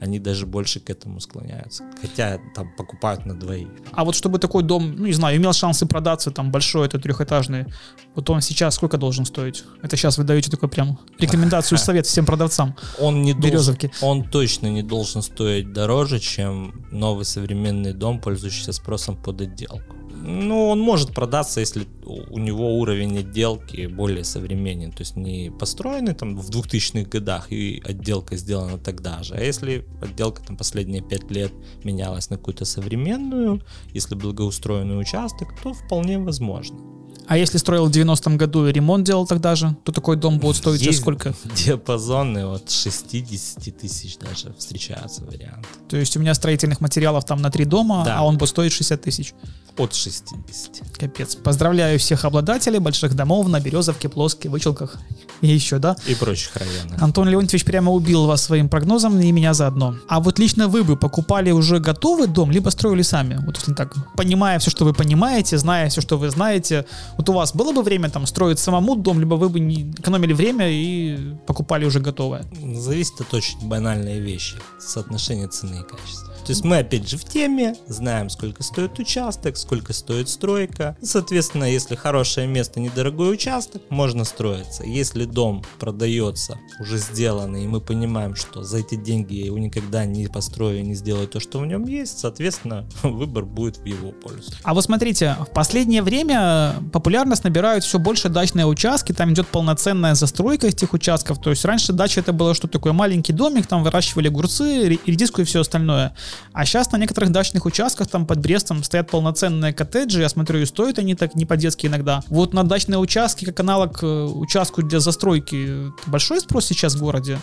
они 0.00 0.18
даже 0.18 0.46
больше 0.46 0.80
к 0.80 0.90
этому 0.90 1.20
склоняются. 1.20 1.84
Хотя 2.00 2.38
там 2.54 2.72
покупают 2.76 3.26
на 3.26 3.34
двоих. 3.34 3.68
А 3.92 4.04
вот 4.04 4.14
чтобы 4.14 4.38
такой 4.38 4.62
дом, 4.62 4.94
ну 4.96 5.06
не 5.06 5.12
знаю, 5.12 5.36
имел 5.36 5.52
шансы 5.52 5.86
продаться, 5.86 6.30
там 6.30 6.52
большой, 6.52 6.86
это 6.86 6.98
трехэтажный, 6.98 7.66
вот 8.14 8.30
он 8.30 8.40
сейчас 8.40 8.74
сколько 8.74 8.96
должен 8.96 9.24
стоить? 9.24 9.64
Это 9.82 9.96
сейчас 9.96 10.18
вы 10.18 10.24
даете 10.24 10.50
такой 10.50 10.68
прям 10.68 10.98
рекомендацию, 11.18 11.78
совет 11.78 12.06
всем 12.06 12.26
продавцам. 12.26 12.76
Он 12.98 13.22
не 13.22 13.32
должен, 13.32 13.50
Березовки. 13.50 13.90
он 14.00 14.28
точно 14.28 14.68
не 14.68 14.82
должен 14.82 15.22
стоить 15.22 15.72
дороже, 15.72 16.20
чем 16.20 16.84
новый 16.92 17.24
современный 17.24 17.92
дом, 17.92 18.20
пользующийся 18.20 18.72
спросом 18.72 19.16
под 19.16 19.40
отделку. 19.40 19.97
Ну, 20.30 20.68
он 20.68 20.80
может 20.80 21.14
продаться, 21.14 21.60
если 21.60 21.86
у 22.04 22.38
него 22.38 22.78
уровень 22.78 23.18
отделки 23.18 23.86
более 23.86 24.24
современен, 24.24 24.92
то 24.92 25.00
есть 25.00 25.16
не 25.16 25.50
построенный 25.50 26.14
там 26.14 26.36
в 26.36 26.50
2000-х 26.50 27.08
годах 27.08 27.50
и 27.50 27.82
отделка 27.82 28.36
сделана 28.36 28.76
тогда 28.76 29.22
же, 29.22 29.34
а 29.34 29.40
если 29.40 29.86
отделка 30.02 30.42
там 30.42 30.58
последние 30.58 31.00
5 31.02 31.30
лет 31.30 31.52
менялась 31.82 32.28
на 32.28 32.36
какую-то 32.36 32.66
современную, 32.66 33.62
если 33.94 34.16
благоустроенный 34.16 35.00
участок, 35.00 35.48
то 35.62 35.72
вполне 35.72 36.18
возможно. 36.18 36.97
А 37.28 37.36
если 37.36 37.58
строил 37.58 37.86
в 37.86 37.90
90-м 37.90 38.38
году 38.38 38.66
и 38.66 38.72
ремонт 38.72 39.04
делал 39.04 39.26
тогда 39.26 39.54
же, 39.54 39.76
то 39.84 39.92
такой 39.92 40.16
дом 40.16 40.38
будет 40.38 40.56
стоить 40.56 40.80
Есть 40.80 41.00
сколько? 41.00 41.34
диапазоны 41.54 42.44
от 42.54 42.70
60 42.70 43.76
тысяч 43.76 44.16
даже 44.18 44.54
встречаются 44.58 45.22
варианты. 45.24 45.68
То 45.88 45.96
есть 45.96 46.16
у 46.16 46.20
меня 46.20 46.34
строительных 46.34 46.80
материалов 46.80 47.24
там 47.24 47.40
на 47.42 47.50
три 47.50 47.64
дома, 47.64 48.02
Да. 48.04 48.18
а 48.18 48.22
он 48.24 48.38
будет 48.38 48.48
стоить 48.48 48.72
60 48.72 49.02
тысяч. 49.02 49.34
От 49.76 49.94
60. 49.94 50.98
Капец. 50.98 51.36
Поздравляю 51.36 52.00
всех 52.00 52.24
обладателей 52.24 52.80
больших 52.80 53.14
домов 53.14 53.46
на 53.46 53.60
Березовке, 53.60 54.08
Плоске, 54.08 54.48
Вычелках 54.48 54.96
и 55.40 55.46
еще, 55.46 55.78
да? 55.78 55.94
И 56.08 56.16
прочих 56.16 56.56
районах. 56.56 57.00
Антон 57.00 57.28
Леонтьевич 57.28 57.64
прямо 57.64 57.92
убил 57.92 58.26
вас 58.26 58.42
своим 58.42 58.68
прогнозом 58.68 59.20
и 59.20 59.30
меня 59.30 59.54
заодно. 59.54 59.94
А 60.08 60.18
вот 60.18 60.40
лично 60.40 60.66
вы 60.66 60.82
бы 60.82 60.96
покупали 60.96 61.52
уже 61.52 61.78
готовый 61.78 62.26
дом, 62.26 62.50
либо 62.50 62.70
строили 62.70 63.02
сами? 63.02 63.38
Вот 63.46 63.56
если 63.58 63.72
так, 63.74 63.94
понимая 64.16 64.58
все, 64.58 64.70
что 64.70 64.84
вы 64.84 64.92
понимаете, 64.94 65.58
зная 65.58 65.88
все, 65.90 66.00
что 66.00 66.18
вы 66.18 66.30
знаете, 66.30 66.84
вот 67.18 67.28
у 67.28 67.32
вас 67.32 67.54
было 67.54 67.72
бы 67.72 67.82
время 67.82 68.08
там 68.10 68.26
строить 68.26 68.58
самому 68.58 68.94
дом, 68.94 69.18
либо 69.18 69.34
вы 69.34 69.48
бы 69.48 69.60
не 69.60 69.90
экономили 69.90 70.32
время 70.32 70.70
и 70.70 71.34
покупали 71.46 71.84
уже 71.84 72.00
готовое? 72.00 72.44
Зависит 72.74 73.20
от 73.20 73.34
очень 73.34 73.68
банальной 73.68 74.20
вещи. 74.20 74.56
Соотношение 74.78 75.48
цены 75.48 75.80
и 75.80 75.82
качества. 75.82 76.27
То 76.48 76.52
есть 76.52 76.64
мы 76.64 76.78
опять 76.78 77.06
же 77.06 77.18
в 77.18 77.24
теме, 77.26 77.74
знаем, 77.88 78.30
сколько 78.30 78.62
стоит 78.62 78.98
участок, 78.98 79.58
сколько 79.58 79.92
стоит 79.92 80.30
стройка. 80.30 80.96
Соответственно, 81.02 81.64
если 81.64 81.94
хорошее 81.94 82.46
место, 82.46 82.80
недорогой 82.80 83.34
участок, 83.34 83.82
можно 83.90 84.24
строиться. 84.24 84.82
Если 84.82 85.26
дом 85.26 85.62
продается, 85.78 86.58
уже 86.80 86.96
сделанный, 86.96 87.64
и 87.64 87.66
мы 87.66 87.82
понимаем, 87.82 88.34
что 88.34 88.62
за 88.62 88.78
эти 88.78 88.94
деньги 88.94 89.34
я 89.34 89.44
его 89.44 89.58
никогда 89.58 90.06
не 90.06 90.26
построю, 90.28 90.82
не 90.86 90.94
сделаю 90.94 91.28
то, 91.28 91.38
что 91.38 91.58
в 91.58 91.66
нем 91.66 91.86
есть, 91.86 92.18
соответственно, 92.18 92.88
выбор 93.02 93.44
будет 93.44 93.76
в 93.76 93.84
его 93.84 94.12
пользу. 94.12 94.50
А 94.62 94.72
вот 94.72 94.82
смотрите, 94.82 95.36
в 95.40 95.52
последнее 95.52 96.00
время 96.00 96.76
популярность 96.94 97.44
набирают 97.44 97.84
все 97.84 97.98
больше 97.98 98.30
дачные 98.30 98.64
участки, 98.64 99.12
там 99.12 99.34
идет 99.34 99.48
полноценная 99.48 100.14
застройка 100.14 100.68
этих 100.68 100.94
участков. 100.94 101.42
То 101.42 101.50
есть 101.50 101.66
раньше 101.66 101.92
дача 101.92 102.20
это 102.20 102.32
было 102.32 102.54
что 102.54 102.68
такое 102.68 102.94
маленький 102.94 103.34
домик, 103.34 103.66
там 103.66 103.84
выращивали 103.84 104.28
огурцы, 104.28 104.88
ре- 104.88 104.98
редиску 105.04 105.42
и 105.42 105.44
все 105.44 105.60
остальное. 105.60 106.14
А 106.52 106.64
сейчас 106.64 106.90
на 106.92 106.96
некоторых 106.96 107.30
дачных 107.30 107.66
участках 107.66 108.08
там 108.08 108.26
под 108.26 108.40
Брестом 108.40 108.82
стоят 108.82 109.10
полноценные 109.10 109.72
коттеджи, 109.72 110.20
я 110.20 110.28
смотрю, 110.28 110.60
и 110.60 110.66
стоят 110.66 110.98
они 110.98 111.14
так 111.14 111.34
не 111.34 111.46
по-детски 111.46 111.86
иногда. 111.86 112.22
Вот 112.28 112.54
на 112.54 112.64
дачные 112.64 112.98
участки, 112.98 113.44
как 113.44 113.60
аналог 113.60 114.02
э, 114.02 114.06
участку 114.06 114.82
для 114.82 115.00
застройки, 115.00 115.92
большой 116.06 116.40
спрос 116.40 116.66
сейчас 116.66 116.94
в 116.94 117.00
городе? 117.00 117.38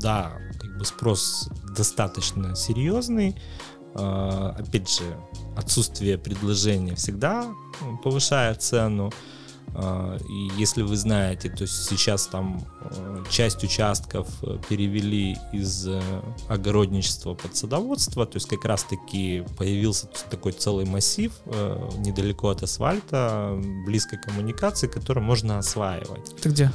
Да, 0.00 0.32
как 0.60 0.78
бы 0.78 0.84
спрос 0.84 1.48
достаточно 1.76 2.54
серьезный. 2.56 3.36
А, 3.94 4.54
Опять 4.58 4.90
же, 4.90 5.04
отсутствие 5.56 6.18
предложения 6.18 6.94
всегда 6.94 7.46
повышает 8.02 8.62
цену. 8.62 9.12
А, 9.74 10.16
И 10.28 10.50
если 10.60 10.82
вы 10.82 10.96
знаете, 10.96 11.48
то 11.50 11.66
сейчас 11.66 12.26
там 12.26 12.64
э, 12.80 13.24
часть 13.30 13.62
участков 13.64 14.28
э, 14.42 14.58
перевели 14.68 15.36
из 15.52 15.86
э, 15.86 16.00
огородничества 16.48 17.34
под 17.34 17.56
садоводство, 17.56 18.26
то 18.26 18.36
есть 18.36 18.48
как 18.48 18.64
раз 18.64 18.84
таки 18.84 19.44
появился 19.56 20.08
такой 20.30 20.52
целый 20.52 20.84
массив 20.84 21.32
недалеко 21.98 22.48
от 22.48 22.62
асфальта, 22.62 23.58
близко 23.86 24.16
к 24.16 24.22
коммуникации, 24.22 24.86
который 24.86 25.22
можно 25.22 25.58
осваивать. 25.58 26.32
Это 26.38 26.48
где? 26.48 26.70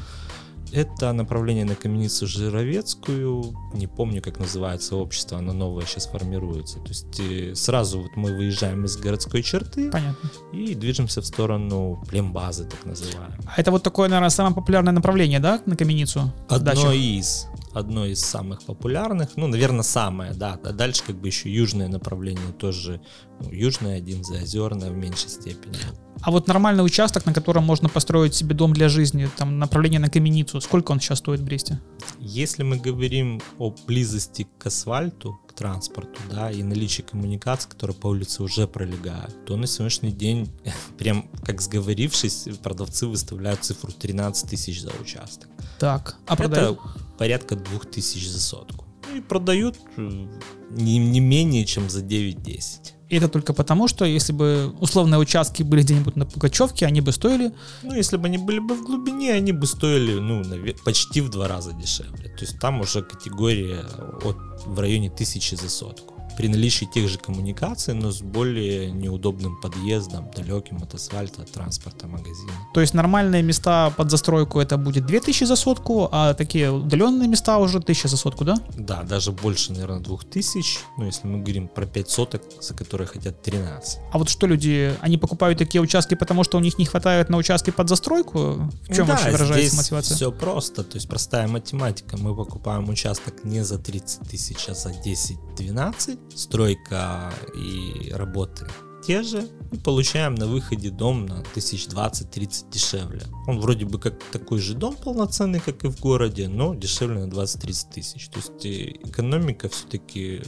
Это 0.74 1.14
направление 1.14 1.66
на 1.66 1.76
Каменицу 1.76 2.26
Жировецкую. 2.26 3.54
Не 3.74 3.86
помню, 3.86 4.24
как 4.24 4.40
называется 4.40 4.96
общество, 4.96 5.38
оно 5.38 5.54
новое 5.54 5.86
сейчас 5.86 6.08
формируется. 6.08 6.80
То 6.80 6.90
есть 6.90 7.20
э, 7.20 7.54
сразу 7.54 8.02
вот 8.02 8.12
мы 8.16 8.36
выезжаем 8.36 8.84
из 8.86 8.98
городской 8.98 9.44
черты 9.44 9.92
Понятно. 9.92 10.30
и 10.52 10.74
движемся 10.74 11.22
в 11.22 11.26
сторону 11.26 12.04
плембазы, 12.10 12.66
так 12.66 12.84
называемой. 12.86 13.38
А 13.46 13.62
это 13.62 13.70
вот 13.70 13.84
такое, 13.84 14.10
наверное, 14.10 14.30
самое 14.30 14.56
популярное 14.56 14.94
направление, 14.94 15.40
да, 15.40 15.62
на 15.68 15.76
Каменицу? 15.76 16.32
Одно 16.50 16.72
дачах? 16.72 16.94
из, 16.94 17.48
одно 17.74 18.06
из 18.06 18.20
самых 18.20 18.64
популярных, 18.64 19.30
ну, 19.36 19.48
наверное, 19.48 19.84
самое, 19.84 20.34
да. 20.34 20.60
А 20.64 20.72
дальше 20.72 21.04
как 21.06 21.18
бы 21.18 21.28
еще 21.28 21.54
южное 21.54 21.88
направление 21.88 22.54
тоже. 22.58 23.02
Ну, 23.40 23.52
южное, 23.52 23.98
один 23.98 24.24
заозерное 24.24 24.90
в 24.90 24.96
меньшей 24.96 25.30
степени. 25.30 25.78
А 26.22 26.32
вот 26.32 26.48
нормальный 26.48 26.86
участок, 26.86 27.26
на 27.26 27.34
котором 27.34 27.64
можно 27.64 27.90
построить 27.90 28.34
себе 28.34 28.56
дом 28.56 28.74
для 28.74 28.88
жизни, 28.88 29.30
там 29.38 29.60
направление 29.60 30.00
на 30.00 30.10
Каменицу, 30.10 30.62
сколько 30.62 30.92
он 30.92 31.00
сейчас 31.00 31.20
стоит 31.20 31.42
в 31.42 31.44
Бресте? 31.44 31.82
Если 32.20 32.64
мы 32.64 32.78
говорим 32.78 33.42
о 33.58 33.76
близости 33.88 34.48
к 34.58 34.68
асфальту, 34.68 35.40
к 35.48 35.53
транспорту, 35.64 36.20
да, 36.30 36.52
и 36.52 36.62
наличии 36.62 37.04
коммуникаций, 37.04 37.72
которые 37.72 37.96
по 37.96 38.08
улице 38.08 38.44
уже 38.44 38.68
пролегают, 38.68 39.46
то 39.46 39.56
на 39.56 39.66
сегодняшний 39.66 40.12
день, 40.12 40.52
прям 40.98 41.30
как 41.46 41.62
сговорившись, 41.62 42.50
продавцы 42.62 43.08
выставляют 43.08 43.64
цифру 43.64 43.94
13 43.94 44.50
тысяч 44.50 44.82
за 44.82 44.92
участок. 45.02 45.48
Так, 45.80 46.18
а 46.28 46.36
продают? 46.36 46.80
Это 46.80 47.18
порядка 47.18 47.56
2000 47.56 48.28
за 48.28 48.42
сотку. 48.42 48.86
И 49.16 49.22
продают 49.22 49.78
э, 49.96 50.28
не, 50.72 50.98
не 50.98 51.22
менее, 51.22 51.66
чем 51.66 51.90
за 51.90 52.02
9-10. 52.02 52.92
И 53.14 53.18
это 53.18 53.28
только 53.28 53.54
потому, 53.54 53.88
что 53.88 54.06
если 54.06 54.34
бы 54.34 54.74
условные 54.80 55.20
участки 55.20 55.62
были 55.62 55.84
где-нибудь 55.84 56.16
на 56.16 56.26
Пугачевке, 56.26 56.88
они 56.88 57.00
бы 57.00 57.12
стоили 57.12 57.52
Ну, 57.84 57.94
если 57.94 58.18
бы 58.18 58.26
они 58.26 58.40
были 58.40 58.58
бы 58.58 58.74
в 58.74 58.84
глубине, 58.84 59.34
они 59.34 59.52
бы 59.52 59.68
стоили, 59.68 60.14
ну, 60.20 60.44
почти 60.84 61.22
в 61.22 61.30
два 61.30 61.48
раза 61.48 61.74
дешевле. 61.74 62.30
То 62.30 62.46
есть 62.46 62.60
там 62.60 62.82
уже 62.82 63.04
категория 63.04 63.86
от, 64.24 64.38
в 64.66 64.80
районе 64.80 65.12
тысячи 65.12 65.54
за 65.54 65.70
сотку. 65.70 66.13
При 66.38 66.48
наличии 66.48 66.86
тех 66.86 67.10
же 67.10 67.18
коммуникаций, 67.18 67.94
но 67.94 68.12
с 68.12 68.22
более 68.22 68.92
неудобным 68.92 69.60
подъездом, 69.62 70.30
далеким 70.36 70.78
от 70.78 70.94
асфальта, 70.94 71.44
от 71.44 71.52
транспорта, 71.52 72.08
магазина. 72.08 72.54
То 72.74 72.82
есть 72.82 72.94
нормальные 72.94 73.44
места 73.44 73.92
под 73.96 74.12
застройку 74.12 74.60
это 74.60 74.78
будет 74.78 75.06
2000 75.06 75.44
за 75.46 75.56
сотку, 75.56 76.10
а 76.12 76.34
такие 76.34 76.72
удаленные 76.72 77.28
места 77.28 77.58
уже 77.58 77.78
1000 77.78 78.08
за 78.08 78.18
сотку, 78.18 78.46
да? 78.46 78.58
Да, 78.78 79.04
даже 79.04 79.32
больше, 79.32 79.72
наверное, 79.72 80.00
2000. 80.00 80.80
Ну, 80.98 81.06
если 81.06 81.28
мы 81.28 81.40
говорим 81.40 81.68
про 81.68 81.86
5 81.86 82.10
соток, 82.10 82.42
за 82.62 82.74
которые 82.74 83.08
хотят 83.08 83.42
13. 83.42 84.00
А 84.12 84.18
вот 84.18 84.30
что 84.30 84.48
люди, 84.48 84.94
они 85.02 85.18
покупают 85.18 85.60
такие 85.60 85.82
участки, 85.82 86.16
потому 86.16 86.44
что 86.44 86.58
у 86.58 86.62
них 86.62 86.78
не 86.78 86.86
хватает 86.86 87.30
на 87.30 87.38
участки 87.38 87.72
под 87.72 87.90
застройку? 87.90 88.70
В 88.90 88.94
чем 88.94 89.08
да, 89.08 89.14
вообще 89.14 89.32
выражается 89.32 89.68
здесь 89.68 89.78
мотивация? 89.78 90.16
все 90.16 90.32
просто, 90.32 90.84
то 90.84 90.96
есть 90.96 91.08
простая 91.08 91.48
математика. 91.48 92.18
Мы 92.18 92.36
покупаем 92.36 92.90
участок 92.90 93.44
не 93.44 93.64
за 93.64 93.78
30 93.78 94.30
тысяч, 94.30 94.70
а 94.70 94.74
за 94.74 94.90
10-12. 94.90 96.20
Стройка 96.36 97.34
и 97.56 98.12
работы 98.14 98.68
те 99.06 99.22
же. 99.24 99.48
И 99.72 99.78
получаем 99.78 100.36
на 100.36 100.48
выходе 100.48 100.90
дом 100.90 101.26
на 101.26 101.44
1020-30 101.56 102.72
дешевле. 102.72 103.22
Он 103.48 103.60
вроде 103.60 103.86
бы 103.86 104.00
как 104.00 104.24
такой 104.32 104.60
же 104.60 104.76
дом 104.76 104.96
полноценный, 104.96 105.60
как 105.60 105.84
и 105.84 105.88
в 105.90 106.00
городе, 106.00 106.48
но 106.48 106.74
дешевле 106.76 107.26
на 107.26 107.30
20-30 107.30 107.94
тысяч. 107.94 108.30
То 108.30 108.40
есть 108.40 108.66
э, 108.66 109.08
экономика 109.08 109.68
все-таки 109.70 110.42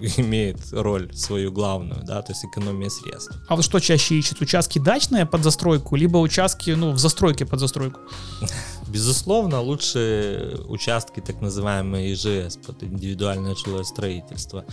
имеет 0.16 0.60
роль 0.72 1.14
свою 1.14 1.52
главную, 1.52 2.04
да, 2.04 2.22
то 2.22 2.32
есть 2.32 2.44
экономия 2.44 2.88
средств. 2.88 3.32
А 3.48 3.56
вот 3.56 3.64
что 3.64 3.80
чаще 3.80 4.18
ищет? 4.18 4.40
Участки 4.40 4.78
дачные 4.78 5.26
под 5.26 5.42
застройку, 5.42 5.96
либо 5.96 6.18
участки, 6.18 6.70
ну, 6.70 6.92
в 6.92 6.98
застройке 6.98 7.46
под 7.46 7.60
застройку? 7.60 8.00
Безусловно, 8.88 9.60
лучше 9.60 10.60
участки 10.68 11.20
так 11.20 11.40
называемые 11.40 12.12
ИЖС 12.14 12.56
под 12.56 12.82
индивидуальное 12.82 13.54
жилое 13.54 13.84
строительство, 13.84 14.64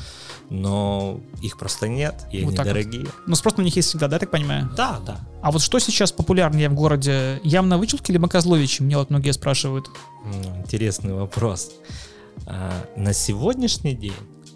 но 0.49 1.19
их 1.41 1.57
просто 1.57 1.87
нет, 1.87 2.25
и 2.31 2.41
Вот 2.43 2.47
они 2.49 2.55
так 2.57 2.65
вот. 2.65 2.71
дорогие. 2.73 3.07
Ну, 3.27 3.35
спрос 3.35 3.57
на 3.57 3.61
них 3.61 3.75
есть 3.75 3.89
всегда, 3.89 4.07
да, 4.07 4.15
я 4.15 4.19
так 4.19 4.31
понимаю? 4.31 4.69
Да, 4.75 4.99
да. 5.05 5.19
А 5.41 5.51
вот 5.51 5.61
что 5.61 5.79
сейчас 5.79 6.11
популярнее 6.11 6.69
в 6.69 6.73
городе? 6.73 7.39
Явно 7.43 7.77
вычелки 7.77 8.11
либо 8.11 8.27
Козловичи? 8.27 8.81
Мне 8.81 8.97
вот 8.97 9.09
многие 9.09 9.31
спрашивают. 9.31 9.87
Интересный 10.59 11.13
вопрос. 11.13 11.71
А, 12.47 12.71
На 12.95 13.13
сегодняшний 13.13 13.93
день 13.95 14.13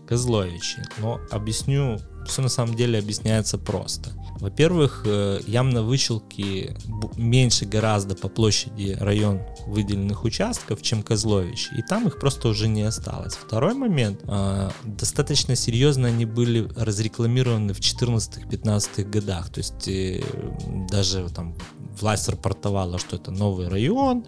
Козловичи, 0.08 0.84
но 0.98 1.20
объясню, 1.32 2.00
все 2.30 2.42
на 2.42 2.50
самом 2.50 2.76
деле 2.76 3.00
объясняется 3.00 3.58
просто. 3.58 4.12
Во-первых, 4.40 5.04
э, 5.06 5.42
Ямно-Вычелки 5.46 6.78
бу- 6.88 7.12
меньше 7.20 7.66
гораздо 7.66 8.16
по 8.16 8.30
площади 8.30 8.96
район 9.00 9.42
выделенных 9.68 10.24
участков, 10.24 10.82
чем 10.82 11.04
Козлович, 11.04 11.70
и 11.78 11.82
там 11.82 12.08
их 12.08 12.20
просто 12.20 12.48
уже 12.48 12.70
не 12.70 12.84
осталось. 12.84 13.34
Второй 13.36 13.74
момент, 13.74 14.22
а, 14.28 14.72
достаточно 14.86 15.56
серьезно 15.56 16.08
они 16.08 16.26
были 16.26 16.70
разрекламированы 16.76 17.74
в 17.74 17.82
14-15 17.82 19.04
годах, 19.04 19.50
то 19.50 19.60
есть 19.60 19.88
э, 19.88 20.24
даже 20.90 21.28
там 21.30 21.56
власть 22.00 22.30
рапортовала, 22.30 22.98
что 22.98 23.18
это 23.18 23.32
новый 23.32 23.68
район, 23.68 24.26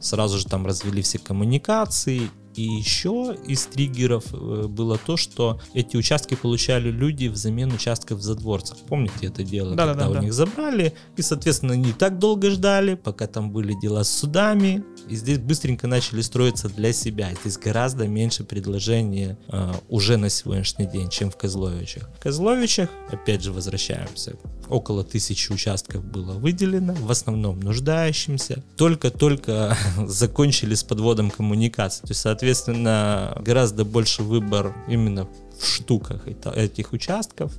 сразу 0.00 0.38
же 0.38 0.46
там 0.46 0.66
развели 0.66 1.02
все 1.02 1.18
коммуникации, 1.18 2.30
И 2.56 2.62
еще 2.62 3.36
из 3.46 3.66
триггеров 3.66 4.24
э, 4.32 4.66
было 4.66 4.96
то, 4.98 5.18
что 5.18 5.60
эти 5.74 5.96
участки 5.96 6.34
получали 6.34 6.90
люди 6.90 7.26
взамен 7.26 7.70
участков 7.70 8.20
в 8.20 8.22
задворцах. 8.22 8.78
Помните 8.88 9.26
это 9.26 9.42
дело? 9.42 9.74
Да, 9.74 9.88
когда 9.88 10.04
да, 10.04 10.10
у 10.10 10.14
да. 10.14 10.20
них 10.20 10.32
забрали, 10.32 10.94
и, 11.18 11.22
соответственно, 11.22 11.74
не 11.74 11.92
так 11.92 12.18
долго 12.18 12.50
ждали, 12.50 12.94
пока 12.94 13.26
там 13.26 13.50
были 13.50 13.74
дела 13.78 14.04
с 14.04 14.10
судами, 14.10 14.82
и 15.08 15.16
здесь 15.16 15.38
быстренько 15.38 15.86
начали 15.86 16.22
строиться 16.22 16.70
для 16.70 16.94
себя. 16.94 17.30
Здесь 17.42 17.58
гораздо 17.58 18.08
меньше 18.08 18.42
предложений 18.42 19.36
э, 19.48 19.72
уже 19.90 20.16
на 20.16 20.30
сегодняшний 20.30 20.86
день, 20.86 21.10
чем 21.10 21.30
в 21.30 21.36
Козловичах. 21.36 22.08
В 22.18 22.22
Козловичах, 22.22 22.88
опять 23.12 23.42
же, 23.42 23.52
возвращаемся, 23.52 24.36
около 24.70 25.04
тысячи 25.04 25.52
участков 25.52 26.04
было 26.04 26.32
выделено, 26.32 26.94
в 26.94 27.10
основном 27.10 27.60
нуждающимся. 27.60 28.62
Только-только 28.76 29.76
закончили 30.06 30.74
с 30.74 30.82
подводом 30.82 31.30
коммуникаций. 31.30 32.00
То 32.00 32.12
есть, 32.12 32.22
соответственно, 32.22 32.45
гораздо 32.54 33.84
больше 33.84 34.22
выбор 34.22 34.74
именно 34.88 35.28
в 35.58 35.66
штуках 35.66 36.26
этих 36.26 36.92
участков. 36.92 37.52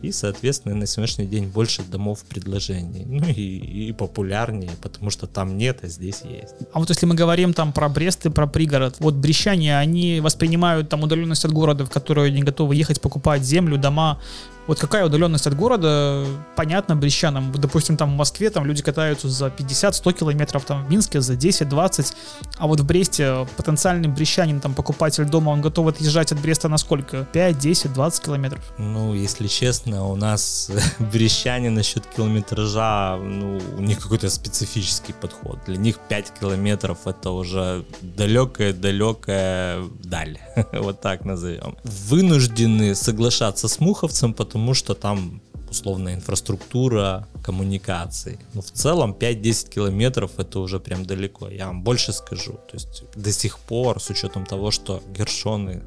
И, 0.00 0.12
соответственно, 0.12 0.76
на 0.76 0.86
сегодняшний 0.86 1.26
день 1.26 1.48
больше 1.48 1.82
домов 1.82 2.22
предложений. 2.28 3.04
Ну 3.06 3.26
и, 3.26 3.88
и 3.88 3.92
популярнее, 3.92 4.70
потому 4.80 5.10
что 5.10 5.26
там 5.26 5.56
нет, 5.56 5.80
а 5.82 5.88
здесь 5.88 6.22
есть. 6.22 6.54
А 6.72 6.78
вот 6.78 6.88
если 6.88 7.04
мы 7.06 7.16
говорим 7.16 7.52
там 7.52 7.72
про 7.72 7.88
Брест 7.88 8.26
и 8.26 8.30
про 8.30 8.46
пригород, 8.46 8.96
вот 9.00 9.14
брещане, 9.14 9.76
они 9.76 10.20
воспринимают 10.20 10.88
там 10.88 11.02
удаленность 11.02 11.44
от 11.44 11.52
города, 11.52 11.84
в 11.84 11.90
которую 11.90 12.28
они 12.28 12.42
готовы 12.42 12.76
ехать 12.76 13.00
покупать 13.00 13.42
землю, 13.42 13.76
дома. 13.76 14.20
Вот 14.68 14.78
какая 14.78 15.06
удаленность 15.06 15.46
от 15.46 15.56
города, 15.56 16.26
понятно, 16.54 16.94
брещанам. 16.94 17.50
Допустим, 17.52 17.96
там 17.96 18.12
в 18.12 18.16
Москве 18.16 18.50
там 18.50 18.66
люди 18.66 18.82
катаются 18.82 19.26
за 19.26 19.46
50-100 19.46 20.12
километров, 20.12 20.66
там 20.66 20.84
в 20.84 20.90
Минске 20.90 21.22
за 21.22 21.34
10-20, 21.34 22.14
а 22.58 22.66
вот 22.66 22.80
в 22.80 22.84
Бресте 22.84 23.46
потенциальный 23.56 24.10
брещанин, 24.10 24.60
там 24.60 24.74
покупатель 24.74 25.24
дома, 25.24 25.50
он 25.50 25.62
готов 25.62 25.86
отъезжать 25.86 26.32
от 26.32 26.40
Бреста 26.40 26.68
на 26.68 26.76
сколько? 26.76 27.26
5, 27.32 27.58
10, 27.58 27.94
20 27.94 28.24
километров? 28.24 28.60
Ну, 28.76 29.14
если 29.14 29.46
честно, 29.46 30.04
у 30.06 30.16
нас 30.16 30.70
брещане 30.98 31.70
насчет 31.70 32.04
километража, 32.04 33.16
ну, 33.16 33.62
у 33.78 33.80
них 33.80 33.98
какой-то 34.00 34.28
специфический 34.28 35.14
подход. 35.14 35.60
Для 35.66 35.78
них 35.78 35.96
5 36.10 36.32
километров 36.40 37.06
это 37.06 37.30
уже 37.30 37.86
далекая-далекая 38.02 39.82
даль. 40.04 40.38
вот 40.72 41.00
так 41.00 41.24
назовем. 41.24 41.76
Вынуждены 41.84 42.94
соглашаться 42.94 43.66
с 43.68 43.80
муховцем, 43.80 44.34
потому 44.34 44.57
что 44.74 44.94
там 44.94 45.40
условная 45.70 46.14
инфраструктура, 46.14 47.26
коммуникации. 47.42 48.38
Но 48.54 48.62
в 48.62 48.70
целом 48.70 49.12
5-10 49.18 49.68
километров 49.70 50.30
это 50.38 50.60
уже 50.60 50.80
прям 50.80 51.04
далеко. 51.04 51.48
Я 51.48 51.66
вам 51.66 51.82
больше 51.82 52.12
скажу. 52.12 52.52
То 52.52 52.74
есть 52.74 53.04
до 53.14 53.32
сих 53.32 53.58
пор, 53.58 54.00
с 54.00 54.10
учетом 54.10 54.46
того, 54.46 54.70
что 54.70 55.02
гершоны 55.14 55.82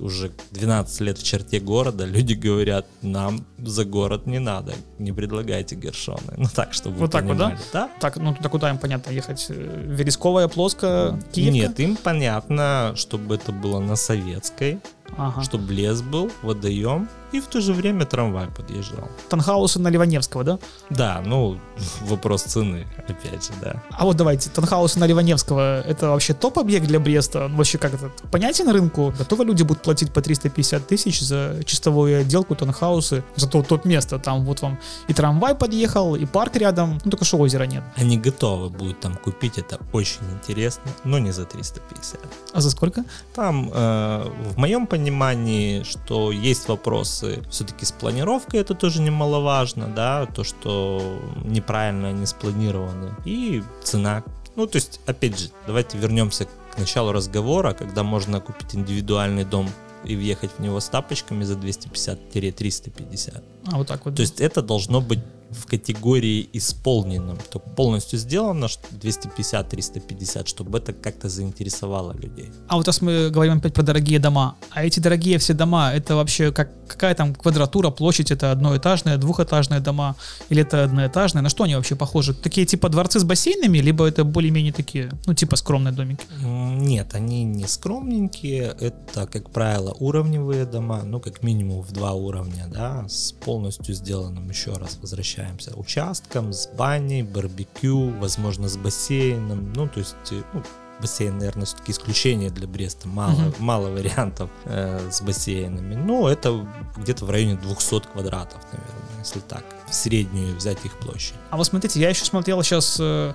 уже 0.00 0.30
12 0.52 1.00
лет 1.00 1.18
в 1.18 1.22
черте 1.24 1.60
города, 1.60 2.04
люди 2.04 2.34
говорят, 2.34 2.86
нам 3.02 3.44
за 3.58 3.84
город 3.84 4.26
не 4.26 4.38
надо, 4.38 4.72
не 4.98 5.12
предлагайте 5.12 5.74
гершоны. 5.74 6.34
Ну 6.36 6.46
так, 6.54 6.72
чтобы 6.72 6.96
Вот 6.98 7.10
так 7.10 7.24
вот, 7.24 7.36
да? 7.36 7.58
да? 7.72 7.90
Так, 8.00 8.16
ну 8.16 8.34
туда 8.34 8.48
куда 8.48 8.70
им, 8.70 8.78
понятно, 8.78 9.10
ехать? 9.10 9.46
Э, 9.48 9.82
Вересковая, 9.86 10.48
Плоско, 10.48 11.18
Киевка? 11.32 11.52
Нет, 11.52 11.80
им 11.80 11.96
понятно, 11.96 12.92
чтобы 12.96 13.34
это 13.34 13.52
было 13.52 13.80
на 13.80 13.96
советской, 13.96 14.78
Ага. 15.16 15.42
чтобы 15.42 15.72
лес 15.72 16.02
был, 16.02 16.30
водоем, 16.42 17.08
и 17.32 17.40
в 17.40 17.46
то 17.46 17.60
же 17.60 17.72
время 17.72 18.04
трамвай 18.04 18.48
подъезжал. 18.48 19.08
Танхаусы 19.28 19.80
на 19.80 19.88
Ливаневского, 19.88 20.44
да? 20.44 20.58
Да, 20.90 21.22
ну, 21.24 21.58
вопрос 22.02 22.42
цены, 22.42 22.86
опять 23.08 23.44
же, 23.44 23.52
да. 23.60 23.82
А 23.90 24.04
вот 24.04 24.16
давайте, 24.16 24.50
Танхаусы 24.50 24.98
на 24.98 25.06
Ливаневского, 25.06 25.80
это 25.80 26.10
вообще 26.10 26.34
топ-объект 26.34 26.86
для 26.86 27.00
Бреста? 27.00 27.46
Он 27.46 27.56
вообще 27.56 27.78
как 27.78 27.94
это 27.94 28.10
понятен 28.30 28.68
рынку? 28.68 29.12
Готовы 29.18 29.44
люди 29.44 29.62
будут 29.62 29.82
платить 29.82 30.12
по 30.12 30.20
350 30.20 30.86
тысяч 30.86 31.20
за 31.20 31.60
чистовую 31.64 32.20
отделку 32.20 32.54
Танхаусы? 32.54 33.24
За 33.36 33.48
то, 33.48 33.62
тот 33.62 33.84
место, 33.84 34.18
там 34.18 34.44
вот 34.44 34.62
вам 34.62 34.78
и 35.08 35.14
трамвай 35.14 35.54
подъехал, 35.54 36.14
и 36.14 36.26
парк 36.26 36.56
рядом, 36.56 37.00
ну 37.04 37.10
только 37.10 37.24
что 37.24 37.38
озера 37.38 37.64
нет. 37.64 37.82
Они 37.96 38.18
готовы 38.18 38.70
будут 38.70 39.00
там 39.00 39.16
купить, 39.16 39.58
это 39.58 39.78
очень 39.92 40.22
интересно, 40.32 40.90
но 41.04 41.18
не 41.18 41.32
за 41.32 41.44
350. 41.44 42.20
А 42.52 42.60
за 42.60 42.70
сколько? 42.70 43.04
Там, 43.34 43.70
э, 43.72 44.30
в 44.52 44.58
моем 44.58 44.86
понимании, 44.86 45.82
что 45.82 46.30
есть 46.30 46.68
вопросы 46.68 47.23
все-таки 47.50 47.84
с 47.84 47.92
планировкой, 47.92 48.60
это 48.60 48.74
тоже 48.74 49.00
немаловажно, 49.02 49.88
да, 49.88 50.26
то, 50.26 50.44
что 50.44 51.20
неправильно 51.44 52.08
они 52.08 52.26
спланированы, 52.26 53.10
и 53.24 53.62
цена. 53.82 54.22
Ну, 54.56 54.66
то 54.66 54.76
есть, 54.76 55.00
опять 55.06 55.38
же, 55.38 55.48
давайте 55.66 55.98
вернемся 55.98 56.44
к 56.44 56.78
началу 56.78 57.12
разговора, 57.12 57.72
когда 57.72 58.02
можно 58.02 58.40
купить 58.40 58.74
индивидуальный 58.74 59.44
дом 59.44 59.68
и 60.04 60.16
въехать 60.16 60.50
в 60.58 60.60
него 60.60 60.80
с 60.80 60.88
тапочками 60.88 61.44
за 61.44 61.54
250-350. 61.54 63.42
А 63.72 63.76
вот 63.76 63.86
так 63.88 64.04
вот. 64.04 64.16
То 64.16 64.22
есть 64.22 64.40
это 64.40 64.62
должно 64.62 65.00
быть 65.00 65.20
в 65.54 65.66
категории 65.66 66.48
исполненном, 66.52 67.38
то 67.50 67.58
полностью 67.58 68.18
сделано 68.18 68.68
что 68.68 68.82
250-350, 69.00 70.46
чтобы 70.46 70.78
это 70.78 70.92
как-то 70.92 71.28
заинтересовало 71.28 72.12
людей. 72.12 72.50
А 72.68 72.76
вот 72.76 72.86
раз 72.86 73.00
мы 73.00 73.30
говорим 73.30 73.58
опять 73.58 73.74
про 73.74 73.82
дорогие 73.82 74.18
дома, 74.18 74.56
а 74.70 74.84
эти 74.84 75.00
дорогие 75.00 75.38
все 75.38 75.54
дома, 75.54 75.92
это 75.92 76.16
вообще 76.16 76.52
как, 76.52 76.70
какая 76.86 77.14
там 77.14 77.34
квадратура, 77.34 77.90
площадь, 77.90 78.30
это 78.30 78.52
одноэтажные, 78.52 79.16
двухэтажные 79.16 79.80
дома, 79.80 80.16
или 80.48 80.62
это 80.62 80.84
одноэтажные, 80.84 81.42
на 81.42 81.48
что 81.48 81.64
они 81.64 81.76
вообще 81.76 81.96
похожи? 81.96 82.34
Такие 82.34 82.66
типа 82.66 82.88
дворцы 82.88 83.20
с 83.20 83.24
бассейнами, 83.24 83.78
либо 83.78 84.06
это 84.06 84.24
более-менее 84.24 84.72
такие, 84.72 85.10
ну 85.26 85.34
типа 85.34 85.56
скромные 85.56 85.92
домики? 85.92 86.24
Нет, 86.40 87.14
они 87.14 87.44
не 87.44 87.66
скромненькие, 87.66 88.74
это, 88.80 89.26
как 89.26 89.50
правило, 89.50 89.94
уровневые 89.98 90.64
дома, 90.64 91.02
ну, 91.04 91.20
как 91.20 91.42
минимум 91.42 91.82
в 91.82 91.92
два 91.92 92.12
уровня, 92.12 92.66
да, 92.68 93.06
с 93.08 93.32
полностью 93.32 93.94
сделанным, 93.94 94.48
еще 94.48 94.72
раз 94.72 94.98
возвращаемся, 95.44 95.76
участком, 95.76 96.52
с 96.52 96.66
баней, 96.66 97.22
барбекю, 97.22 98.10
возможно, 98.18 98.68
с 98.68 98.76
бассейном, 98.76 99.72
ну, 99.74 99.88
то 99.88 100.00
есть, 100.00 100.16
э, 100.30 100.42
ну, 100.52 100.62
бассейн, 101.04 101.36
наверное, 101.38 101.66
все-таки 101.66 101.92
исключение 101.92 102.50
для 102.50 102.66
Бреста, 102.66 103.06
мало, 103.08 103.32
Мгм. 103.32 103.54
мало 103.58 103.88
вариантов 103.90 104.48
э, 104.64 105.10
с 105.10 105.20
бассейнами, 105.20 105.94
но 105.94 106.28
это 106.30 106.66
где-то 106.96 107.26
в 107.26 107.30
районе 107.30 107.56
200 107.56 108.00
квадратов, 108.12 108.60
наверное, 108.72 109.18
если 109.20 109.40
так, 109.40 109.64
в 109.90 109.94
среднюю 109.94 110.56
взять 110.56 110.78
их 110.84 110.92
площадь. 110.98 111.34
А 111.50 111.56
вот 111.58 111.66
смотрите, 111.66 112.00
я 112.00 112.08
еще 112.08 112.24
смотрел 112.24 112.62
сейчас, 112.62 112.96
э, 112.98 113.34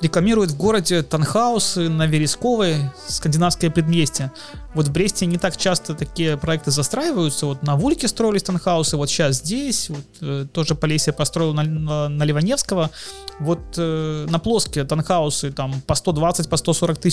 рекламируют 0.00 0.50
в 0.52 0.56
городе 0.56 1.02
танхаусы 1.02 1.88
на 1.90 2.06
Вересковой, 2.06 2.76
скандинавское 3.06 3.70
предместье. 3.70 4.32
Вот 4.74 4.86
в 4.88 4.92
Бресте 4.92 5.26
не 5.26 5.36
так 5.36 5.56
часто 5.56 5.94
такие 5.94 6.36
проекты 6.36 6.70
застраиваются. 6.70 7.46
Вот 7.46 7.62
на 7.62 7.76
Вульке 7.76 8.08
строились 8.08 8.42
танхаусы, 8.44 8.96
вот 8.96 9.10
сейчас 9.10 9.36
здесь, 9.36 9.90
вот, 9.90 10.04
э, 10.22 10.46
тоже 10.52 10.74
Полесье 10.74 11.12
построил 11.12 11.52
на, 11.54 11.62
на, 11.64 12.08
на 12.08 12.22
Ливаневского. 12.24 12.90
Вот 13.40 13.60
э, 13.76 14.26
на 14.30 14.38
Плоске 14.38 14.84
танхаусы 14.84 15.50
там 15.50 15.80
по 15.86 15.94
120, 15.94 16.48
по 16.48 16.56
140 16.56 16.98
тысяч, 16.98 17.09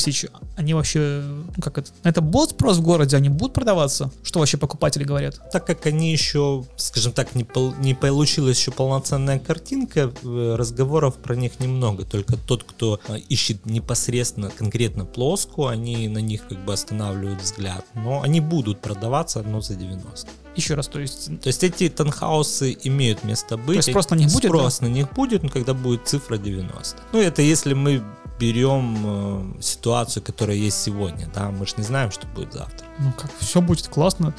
они 0.56 0.74
вообще, 0.74 1.24
ну 1.24 1.62
как 1.62 1.78
это, 1.78 1.92
это 2.04 2.22
будет 2.22 2.52
спрос 2.52 2.78
в 2.78 2.82
городе, 2.82 3.18
они 3.18 3.30
будут 3.30 3.54
продаваться? 3.54 4.12
Что 4.24 4.40
вообще 4.40 4.58
покупатели 4.58 5.04
говорят? 5.04 5.40
так 5.52 5.66
как 5.66 5.86
они 5.86 6.12
еще, 6.12 6.66
скажем 6.76 7.14
так, 7.14 7.36
не, 7.36 7.44
пол- 7.44 7.74
не 7.80 7.94
получилась 7.94 8.60
еще 8.60 8.72
полноценная 8.72 9.40
картинка, 9.40 10.12
э, 10.24 10.56
разговоров 10.58 11.16
про 11.16 11.36
них 11.36 11.60
немного. 11.60 12.06
Только 12.06 12.38
тот, 12.38 12.64
кто 12.64 13.00
э, 13.08 13.18
ищет 13.30 13.66
непосредственно, 13.66 14.50
конкретно 14.50 15.06
плоску, 15.06 15.68
они 15.68 16.08
на 16.08 16.20
них 16.20 16.48
как 16.48 16.64
бы 16.64 16.74
останавливают 16.74 17.42
взгляд. 17.42 17.86
Но 17.96 18.22
они 18.22 18.40
будут 18.40 18.82
продаваться, 18.82 19.42
но 19.44 19.62
за 19.62 19.76
90. 19.76 20.28
Еще 20.56 20.74
раз, 20.74 20.88
то 20.88 21.00
есть 21.00 21.28
То 21.42 21.48
есть 21.48 21.64
эти 21.64 21.88
танхаусы 21.90 22.76
имеют 22.84 23.24
место 23.24 23.58
быть. 23.58 23.78
есть 23.78 23.90
спрос 23.90 24.10
на 24.10 24.16
них 24.16 24.32
будет, 24.32 24.46
Спрос 24.46 24.82
на 24.82 24.88
них 24.88 25.12
будет, 25.14 25.44
но 25.44 25.50
когда 25.50 25.74
будет 25.74 26.08
цифра 26.08 26.38
90. 26.38 26.98
Ну, 27.14 27.20
это 27.22 27.42
если 27.42 27.74
мы 27.74 28.04
берем 28.40 29.58
э, 29.58 29.62
ситуацию, 29.62 30.24
которая 30.24 30.58
есть 30.58 30.82
сегодня, 30.82 31.30
да, 31.34 31.52
мы 31.52 31.66
же 31.66 31.76
не 31.78 31.84
знаем, 31.84 32.12
что 32.12 32.28
будет 32.28 32.54
завтра. 32.54 32.87
Ну 33.00 33.12
как, 33.12 33.30
все 33.40 33.62
будет 33.62 33.88
классно, 33.88 34.34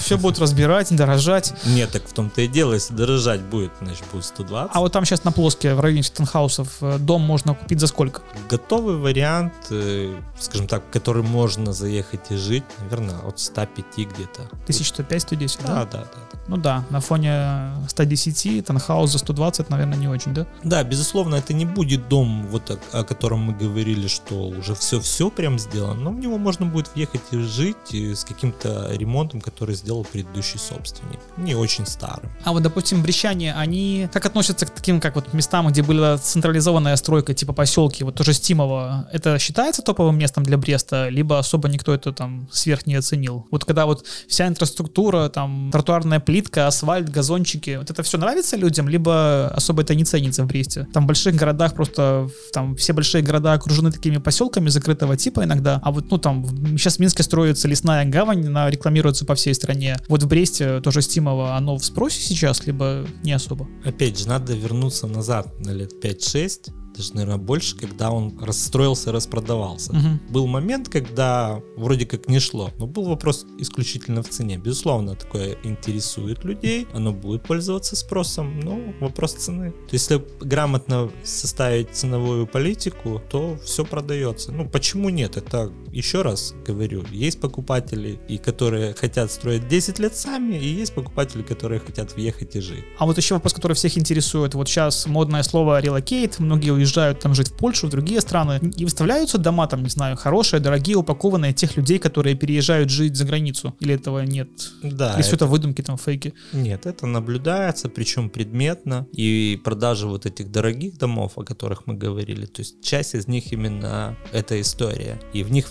все 0.00 0.16
будут 0.16 0.38
разбирать, 0.38 0.94
дорожать. 0.94 1.52
Нет, 1.66 1.90
так 1.90 2.08
в 2.08 2.12
том-то 2.12 2.40
и 2.40 2.48
дело, 2.48 2.74
если 2.74 2.94
дорожать 2.94 3.42
будет, 3.42 3.72
значит 3.80 4.04
будет 4.12 4.24
120. 4.24 4.70
А 4.74 4.80
вот 4.80 4.92
там 4.92 5.04
сейчас 5.04 5.24
на 5.24 5.32
плоске, 5.32 5.74
в 5.74 5.80
районе 5.80 6.02
Стенхаусов, 6.02 6.68
э, 6.80 6.98
дом 6.98 7.22
можно 7.22 7.54
купить 7.54 7.80
за 7.80 7.86
сколько? 7.86 8.22
Готовый 8.48 8.96
вариант, 8.96 9.52
э, 9.70 10.18
скажем 10.38 10.68
так, 10.68 10.84
в 10.84 10.90
который 10.90 11.22
можно 11.22 11.72
заехать 11.72 12.30
и 12.30 12.36
жить, 12.36 12.64
наверное, 12.80 13.18
от 13.18 13.38
105 13.38 13.84
где-то. 13.96 14.48
1105-110, 14.66 15.60
да? 15.66 15.68
Да, 15.68 15.84
да, 15.84 15.98
да. 15.98 16.20
да. 16.32 16.38
Ну 16.48 16.56
да, 16.56 16.84
на 16.90 17.00
фоне 17.00 17.72
110, 17.88 18.64
Танхаус 18.64 19.12
за 19.12 19.18
120, 19.18 19.70
наверное, 19.70 19.98
не 19.98 20.08
очень, 20.08 20.34
да? 20.34 20.46
Да, 20.64 20.82
безусловно, 20.82 21.36
это 21.36 21.52
не 21.52 21.64
будет 21.64 22.08
дом, 22.08 22.46
вот 22.48 22.70
о, 22.70 23.00
о 23.00 23.04
котором 23.04 23.40
мы 23.40 23.52
говорили, 23.52 24.08
что 24.08 24.48
уже 24.48 24.74
все-все 24.74 25.30
прям 25.30 25.58
сделано, 25.58 26.00
но 26.00 26.10
в 26.10 26.18
него 26.18 26.38
можно 26.38 26.66
будет 26.66 26.90
въехать 26.94 27.22
и 27.30 27.38
жить, 27.38 27.76
с 27.90 28.24
каким-то 28.24 28.90
ремонтом, 28.92 29.40
который 29.40 29.74
сделал 29.74 30.04
предыдущий 30.04 30.58
собственник. 30.58 31.18
Не 31.36 31.54
очень 31.54 31.86
старым. 31.86 32.30
А 32.44 32.52
вот, 32.52 32.62
допустим, 32.62 33.02
брещане, 33.02 33.54
они 33.54 34.08
как 34.12 34.26
относятся 34.26 34.66
к 34.66 34.70
таким, 34.70 35.00
как 35.00 35.14
вот 35.16 35.32
местам, 35.32 35.68
где 35.68 35.82
была 35.82 36.18
централизованная 36.18 36.96
стройка, 36.96 37.34
типа 37.34 37.52
поселки, 37.52 38.04
вот 38.04 38.14
тоже 38.14 38.32
Стимово, 38.32 39.08
это 39.12 39.38
считается 39.38 39.82
топовым 39.82 40.18
местом 40.18 40.44
для 40.44 40.56
Бреста, 40.56 41.08
либо 41.08 41.38
особо 41.38 41.68
никто 41.68 41.94
это 41.94 42.12
там 42.12 42.48
сверх 42.52 42.86
не 42.86 42.94
оценил? 42.94 43.46
Вот 43.50 43.64
когда 43.64 43.86
вот 43.86 44.06
вся 44.28 44.46
инфраструктура, 44.46 45.28
там 45.28 45.70
тротуарная 45.72 46.20
плитка, 46.20 46.66
асфальт, 46.66 47.08
газончики, 47.10 47.76
вот 47.76 47.90
это 47.90 48.02
все 48.02 48.18
нравится 48.18 48.56
людям, 48.56 48.88
либо 48.88 49.48
особо 49.48 49.82
это 49.82 49.94
не 49.94 50.04
ценится 50.04 50.44
в 50.44 50.46
Бресте? 50.46 50.86
Там 50.92 51.04
в 51.04 51.06
больших 51.06 51.34
городах 51.34 51.74
просто, 51.74 52.28
там 52.52 52.76
все 52.76 52.92
большие 52.92 53.22
города 53.22 53.52
окружены 53.52 53.92
такими 53.92 54.18
поселками 54.18 54.68
закрытого 54.68 55.16
типа 55.16 55.44
иногда, 55.44 55.80
а 55.82 55.90
вот, 55.90 56.10
ну 56.10 56.18
там, 56.18 56.46
сейчас 56.78 56.96
в 56.96 56.98
Минске 57.00 57.22
строится 57.22 57.68
лесная 57.72 58.04
гавань, 58.04 58.46
она 58.46 58.70
рекламируется 58.70 59.24
по 59.24 59.34
всей 59.34 59.54
стране. 59.54 59.96
Вот 60.08 60.22
в 60.22 60.28
Бресте 60.28 60.80
тоже 60.80 61.00
Стимово, 61.00 61.56
оно 61.56 61.76
в 61.76 61.84
спросе 61.84 62.20
сейчас, 62.20 62.66
либо 62.66 63.06
не 63.24 63.32
особо? 63.32 63.66
Опять 63.84 64.18
же, 64.18 64.28
надо 64.28 64.52
вернуться 64.52 65.06
назад 65.06 65.58
на 65.58 65.70
лет 65.70 65.92
5-6, 66.04 66.70
даже, 66.96 67.14
наверное, 67.14 67.38
больше, 67.38 67.76
когда 67.76 68.10
он 68.10 68.38
расстроился, 68.38 69.12
распродавался. 69.12 69.92
Угу. 69.92 70.32
Был 70.32 70.46
момент, 70.46 70.88
когда 70.88 71.60
вроде 71.76 72.06
как 72.06 72.28
не 72.28 72.38
шло, 72.38 72.70
но 72.78 72.86
был 72.86 73.04
вопрос 73.04 73.46
исключительно 73.58 74.22
в 74.22 74.28
цене. 74.28 74.58
Безусловно, 74.58 75.14
такое 75.14 75.56
интересует 75.64 76.44
людей, 76.44 76.86
оно 76.92 77.12
будет 77.12 77.44
пользоваться 77.44 77.96
спросом, 77.96 78.60
но 78.60 78.78
вопрос 79.00 79.32
цены. 79.34 79.70
То 79.70 79.94
есть, 79.94 80.10
если 80.10 80.24
грамотно 80.40 81.10
составить 81.24 81.94
ценовую 81.94 82.46
политику, 82.46 83.22
то 83.30 83.58
все 83.64 83.84
продается. 83.84 84.52
Ну, 84.52 84.68
почему 84.68 85.08
нет? 85.08 85.36
Это, 85.36 85.72
еще 85.92 86.22
раз 86.22 86.54
говорю, 86.66 87.04
есть 87.10 87.40
покупатели, 87.40 88.18
и 88.28 88.38
которые 88.38 88.94
хотят 88.94 89.30
строить 89.30 89.68
10 89.68 89.98
лет 89.98 90.16
сами, 90.16 90.56
и 90.56 90.66
есть 90.66 90.94
покупатели, 90.94 91.42
которые 91.42 91.80
хотят 91.80 92.14
въехать 92.14 92.56
и 92.56 92.60
жить. 92.60 92.84
А 92.98 93.06
вот 93.06 93.16
еще 93.18 93.34
вопрос, 93.34 93.52
который 93.52 93.74
всех 93.74 93.98
интересует. 93.98 94.54
Вот 94.54 94.68
сейчас 94.68 95.06
модное 95.06 95.42
слово 95.42 95.80
relocate, 95.80 96.36
многие 96.38 96.70
уезжают 96.70 97.20
там 97.20 97.34
жить 97.34 97.48
в 97.48 97.56
Польшу, 97.56 97.86
в 97.86 97.90
другие 97.90 98.20
страны, 98.20 98.60
и 98.76 98.84
выставляются 98.84 99.38
дома 99.38 99.66
там, 99.66 99.82
не 99.82 99.90
знаю, 99.90 100.16
хорошие, 100.16 100.60
дорогие, 100.60 100.96
упакованные 100.96 101.52
тех 101.52 101.76
людей, 101.76 101.98
которые 101.98 102.34
переезжают 102.34 102.90
жить 102.90 103.16
за 103.16 103.24
границу? 103.24 103.74
Или 103.80 103.94
этого 103.94 104.20
нет? 104.20 104.48
Да. 104.82 105.10
Или 105.10 105.18
это... 105.18 105.22
все 105.22 105.36
это 105.36 105.46
выдумки, 105.46 105.82
там, 105.82 105.98
фейки? 105.98 106.34
Нет, 106.52 106.86
это 106.86 107.06
наблюдается, 107.06 107.88
причем 107.88 108.30
предметно. 108.30 109.06
И 109.12 109.60
продажа 109.64 110.06
вот 110.06 110.26
этих 110.26 110.50
дорогих 110.50 110.98
домов, 110.98 111.32
о 111.36 111.44
которых 111.44 111.86
мы 111.86 111.94
говорили, 111.94 112.46
то 112.46 112.60
есть 112.60 112.82
часть 112.82 113.14
из 113.14 113.28
них 113.28 113.52
именно 113.52 114.16
эта 114.32 114.60
история. 114.60 115.20
И 115.32 115.42
в 115.42 115.50
них 115.50 115.68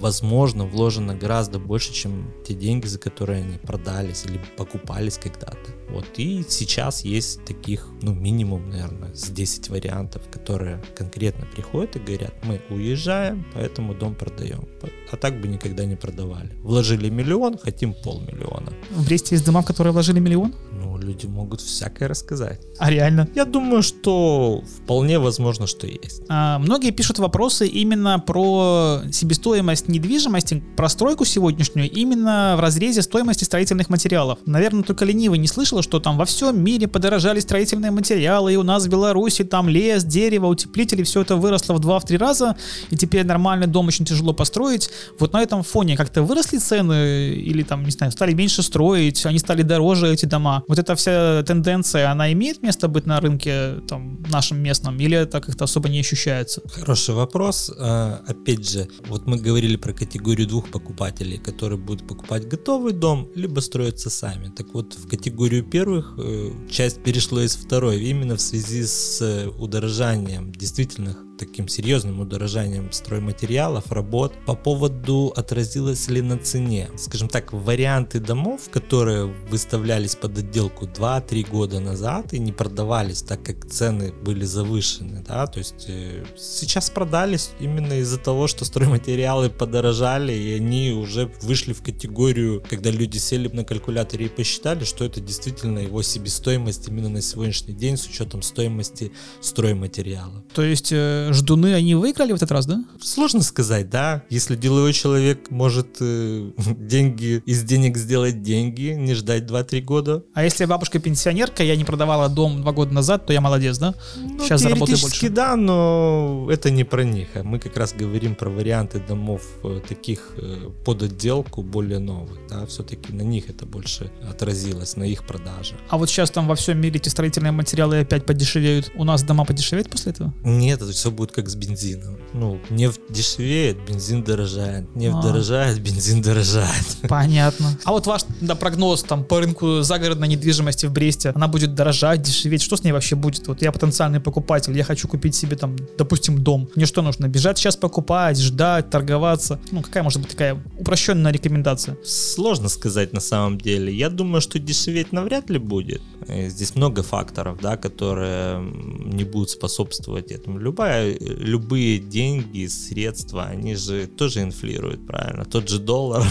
возможно, 0.00 0.64
вложено 0.64 1.14
гораздо 1.14 1.58
больше, 1.58 1.92
чем 1.92 2.34
те 2.46 2.54
деньги, 2.54 2.86
за 2.86 2.98
которые 2.98 3.42
они 3.42 3.58
продались 3.58 4.24
или 4.24 4.40
покупались 4.56 5.18
когда-то. 5.18 5.79
Вот, 5.92 6.06
и 6.16 6.44
сейчас 6.48 7.04
есть 7.04 7.44
таких, 7.44 7.88
ну, 8.02 8.14
минимум, 8.14 8.68
наверное, 8.70 9.14
с 9.14 9.28
10 9.28 9.68
вариантов, 9.70 10.22
которые 10.30 10.82
конкретно 10.94 11.46
приходят 11.46 11.96
и 11.96 11.98
говорят, 11.98 12.34
мы 12.44 12.60
уезжаем, 12.70 13.44
поэтому 13.54 13.94
дом 13.94 14.14
продаем. 14.14 14.68
А 15.10 15.16
так 15.16 15.40
бы 15.40 15.48
никогда 15.48 15.84
не 15.84 15.96
продавали. 15.96 16.52
Вложили 16.62 17.10
миллион, 17.10 17.58
хотим 17.58 17.94
полмиллиона. 17.94 18.72
В 18.90 19.04
Бресте 19.04 19.34
есть 19.34 19.44
дома, 19.44 19.62
которые 19.62 19.92
вложили 19.92 20.20
миллион? 20.20 20.54
Ну, 20.72 20.96
люди 20.98 21.26
могут 21.26 21.60
всякое 21.60 22.08
рассказать. 22.08 22.60
А 22.78 22.90
реально? 22.90 23.28
Я 23.34 23.44
думаю, 23.44 23.82
что 23.82 24.62
вполне 24.76 25.18
возможно, 25.18 25.66
что 25.66 25.86
есть. 25.86 26.22
А, 26.28 26.58
многие 26.58 26.92
пишут 26.92 27.18
вопросы 27.18 27.66
именно 27.66 28.18
про 28.18 29.00
себестоимость 29.12 29.88
недвижимости, 29.88 30.62
про 30.76 30.88
стройку 30.88 31.24
сегодняшнюю, 31.24 31.90
именно 31.90 32.54
в 32.56 32.60
разрезе 32.60 33.02
стоимости 33.02 33.44
строительных 33.44 33.88
материалов. 33.90 34.38
Наверное, 34.46 34.84
только 34.84 35.04
ленивый 35.04 35.38
не 35.38 35.48
слышал, 35.48 35.79
что 35.82 36.00
там 36.00 36.16
во 36.16 36.24
всем 36.24 36.62
мире 36.62 36.88
подорожали 36.88 37.40
строительные 37.40 37.90
материалы, 37.90 38.52
и 38.52 38.56
у 38.56 38.62
нас 38.62 38.86
в 38.86 38.88
Беларуси 38.88 39.44
там 39.44 39.68
лес, 39.68 40.04
дерево, 40.04 40.46
утеплители, 40.46 41.02
все 41.02 41.22
это 41.22 41.36
выросло 41.36 41.74
в 41.74 41.80
2-3 41.80 42.18
раза, 42.18 42.56
и 42.90 42.96
теперь 42.96 43.24
нормальный 43.24 43.66
дом 43.66 43.88
очень 43.88 44.04
тяжело 44.04 44.32
построить. 44.32 44.90
Вот 45.18 45.32
на 45.32 45.42
этом 45.42 45.62
фоне 45.62 45.96
как-то 45.96 46.22
выросли 46.22 46.58
цены, 46.58 47.30
или 47.34 47.62
там, 47.62 47.84
не 47.84 47.90
знаю, 47.90 48.12
стали 48.12 48.32
меньше 48.32 48.62
строить, 48.62 49.24
они 49.26 49.38
стали 49.38 49.62
дороже, 49.62 50.12
эти 50.12 50.26
дома. 50.26 50.62
Вот 50.68 50.78
эта 50.78 50.94
вся 50.94 51.42
тенденция, 51.42 52.10
она 52.10 52.32
имеет 52.32 52.62
место 52.62 52.88
быть 52.88 53.06
на 53.06 53.20
рынке 53.20 53.80
там 53.88 54.22
нашем 54.30 54.62
местном, 54.62 54.98
или 54.98 55.16
это 55.16 55.40
как-то 55.40 55.64
особо 55.64 55.88
не 55.88 56.00
ощущается? 56.00 56.62
Хороший 56.72 57.14
вопрос. 57.14 57.70
А, 57.78 58.20
опять 58.26 58.68
же, 58.68 58.88
вот 59.08 59.26
мы 59.26 59.38
говорили 59.38 59.76
про 59.76 59.92
категорию 59.92 60.46
двух 60.46 60.70
покупателей, 60.70 61.38
которые 61.38 61.78
будут 61.78 62.06
покупать 62.06 62.48
готовый 62.48 62.92
дом, 62.92 63.28
либо 63.34 63.60
строятся 63.60 64.10
сами. 64.10 64.48
Так 64.48 64.74
вот, 64.74 64.94
в 64.94 65.08
категорию 65.08 65.64
первых 65.70 66.14
э, 66.18 66.50
часть 66.68 67.02
перешла 67.02 67.44
из 67.44 67.56
второй, 67.56 68.02
именно 68.02 68.36
в 68.36 68.40
связи 68.40 68.84
с 68.84 69.20
э, 69.22 69.48
удорожанием 69.48 70.52
действительных 70.52 71.24
таким 71.40 71.68
серьезным 71.68 72.20
удорожанием 72.20 72.92
стройматериалов, 72.92 73.90
работ. 73.90 74.34
По 74.44 74.54
поводу 74.54 75.32
отразилось 75.34 76.08
ли 76.08 76.20
на 76.20 76.36
цене. 76.36 76.90
Скажем 76.98 77.28
так, 77.28 77.54
варианты 77.54 78.20
домов, 78.20 78.68
которые 78.70 79.24
выставлялись 79.50 80.16
под 80.16 80.36
отделку 80.38 80.84
2-3 80.84 81.50
года 81.50 81.80
назад 81.80 82.34
и 82.34 82.38
не 82.38 82.52
продавались, 82.52 83.22
так 83.22 83.42
как 83.42 83.66
цены 83.66 84.12
были 84.12 84.44
завышены, 84.44 85.24
да, 85.26 85.46
то 85.46 85.58
есть 85.58 85.86
э, 85.88 86.24
сейчас 86.36 86.90
продались 86.90 87.50
именно 87.58 87.94
из-за 88.00 88.18
того, 88.18 88.46
что 88.46 88.66
стройматериалы 88.66 89.48
подорожали, 89.48 90.32
и 90.32 90.52
они 90.54 90.92
уже 90.92 91.32
вышли 91.40 91.72
в 91.72 91.82
категорию, 91.82 92.62
когда 92.68 92.90
люди 92.90 93.16
сели 93.16 93.48
на 93.48 93.64
калькуляторе 93.64 94.26
и 94.26 94.28
посчитали, 94.28 94.84
что 94.84 95.06
это 95.06 95.20
действительно 95.20 95.78
его 95.78 96.02
себестоимость 96.02 96.88
именно 96.88 97.08
на 97.08 97.22
сегодняшний 97.22 97.72
день 97.72 97.96
с 97.96 98.06
учетом 98.06 98.42
стоимости 98.42 99.12
стройматериала. 99.40 100.44
То 100.54 100.62
есть 100.62 100.92
э, 100.92 101.29
ждуны, 101.32 101.74
они 101.74 101.94
выиграли 101.94 102.32
в 102.32 102.36
этот 102.36 102.50
раз, 102.50 102.66
да? 102.66 102.84
Сложно 103.00 103.42
сказать, 103.42 103.90
да. 103.90 104.22
Если 104.30 104.56
деловой 104.56 104.92
человек 104.92 105.50
может 105.50 105.96
э, 106.00 106.50
деньги 106.56 107.42
из 107.46 107.62
денег 107.64 107.96
сделать 107.96 108.42
деньги, 108.42 108.94
не 108.96 109.14
ждать 109.14 109.44
2-3 109.44 109.80
года. 109.82 110.24
А 110.34 110.44
если 110.44 110.64
бабушка 110.64 110.98
пенсионерка, 110.98 111.62
я 111.62 111.76
не 111.76 111.84
продавала 111.84 112.28
дом 112.28 112.62
два 112.62 112.72
года 112.72 112.92
назад, 112.92 113.26
то 113.26 113.32
я 113.32 113.40
молодец, 113.40 113.78
да? 113.78 113.94
Ну, 114.16 114.40
Сейчас 114.40 114.62
заработаю 114.62 114.98
больше. 115.00 115.28
да, 115.30 115.56
но 115.56 116.48
это 116.50 116.70
не 116.70 116.84
про 116.84 117.04
них. 117.04 117.28
А 117.34 117.42
мы 117.42 117.58
как 117.58 117.76
раз 117.76 117.92
говорим 117.92 118.34
про 118.34 118.50
варианты 118.50 119.00
домов 119.00 119.42
э, 119.64 119.80
таких 119.88 120.32
э, 120.36 120.70
под 120.84 121.02
отделку 121.02 121.62
более 121.62 121.98
новых, 121.98 122.38
да, 122.48 122.66
все-таки 122.66 123.12
на 123.12 123.22
них 123.22 123.48
это 123.50 123.66
больше 123.66 124.10
отразилось, 124.28 124.96
на 124.96 125.04
их 125.04 125.24
продаже. 125.26 125.74
А 125.88 125.98
вот 125.98 126.08
сейчас 126.08 126.30
там 126.30 126.46
во 126.46 126.54
всем 126.54 126.80
мире 126.80 126.96
эти 126.96 127.08
строительные 127.08 127.52
материалы 127.52 128.00
опять 128.00 128.26
подешевеют. 128.26 128.90
У 128.96 129.04
нас 129.04 129.22
дома 129.22 129.44
подешевеют 129.44 129.90
после 129.90 130.12
этого? 130.12 130.32
Нет, 130.44 130.82
это 130.82 130.92
все 130.92 131.10
будет 131.20 131.32
как 131.32 131.50
с 131.50 131.54
бензином. 131.54 132.16
Ну, 132.32 132.58
нефть 132.70 133.00
дешевеет, 133.10 133.76
бензин 133.86 134.24
дорожает. 134.24 134.96
Нефть 134.96 135.16
а. 135.18 135.22
дорожает, 135.22 135.78
бензин 135.78 136.22
дорожает. 136.22 136.86
Понятно. 137.08 137.78
А 137.84 137.92
вот 137.92 138.06
ваш 138.06 138.22
да, 138.40 138.54
прогноз 138.54 139.02
там 139.02 139.24
по 139.24 139.38
рынку 139.38 139.82
загородной 139.82 140.28
недвижимости 140.28 140.86
в 140.86 140.92
Бресте, 140.92 141.32
она 141.34 141.46
будет 141.46 141.74
дорожать, 141.74 142.22
дешеветь? 142.22 142.62
Что 142.62 142.76
с 142.76 142.84
ней 142.84 142.92
вообще 142.92 143.16
будет? 143.16 143.46
Вот 143.48 143.60
я 143.60 143.70
потенциальный 143.70 144.18
покупатель, 144.18 144.74
я 144.74 144.82
хочу 144.82 145.08
купить 145.08 145.34
себе 145.34 145.56
там, 145.56 145.76
допустим, 145.98 146.42
дом. 146.42 146.70
Мне 146.74 146.86
что 146.86 147.02
нужно? 147.02 147.28
Бежать 147.28 147.58
сейчас 147.58 147.76
покупать, 147.76 148.38
ждать, 148.38 148.88
торговаться? 148.88 149.60
Ну, 149.72 149.82
какая 149.82 150.02
может 150.02 150.22
быть 150.22 150.30
такая 150.30 150.58
упрощенная 150.78 151.32
рекомендация? 151.32 151.98
Сложно 152.02 152.70
сказать 152.70 153.12
на 153.12 153.20
самом 153.20 153.58
деле. 153.58 153.92
Я 153.94 154.08
думаю, 154.08 154.40
что 154.40 154.58
дешеветь 154.58 155.12
навряд 155.12 155.50
ли 155.50 155.58
будет. 155.58 156.00
Здесь 156.28 156.74
много 156.76 157.02
факторов, 157.02 157.58
да, 157.60 157.76
которые 157.76 158.62
не 158.62 159.24
будут 159.24 159.50
способствовать 159.50 160.32
этому. 160.32 160.58
Любая 160.58 160.99
любые 161.08 161.98
деньги, 161.98 162.66
средства, 162.66 163.44
они 163.44 163.74
же 163.74 164.06
тоже 164.06 164.42
инфлируют, 164.42 165.06
правильно? 165.06 165.44
Тот 165.44 165.68
же 165.68 165.78
доллар. 165.78 166.24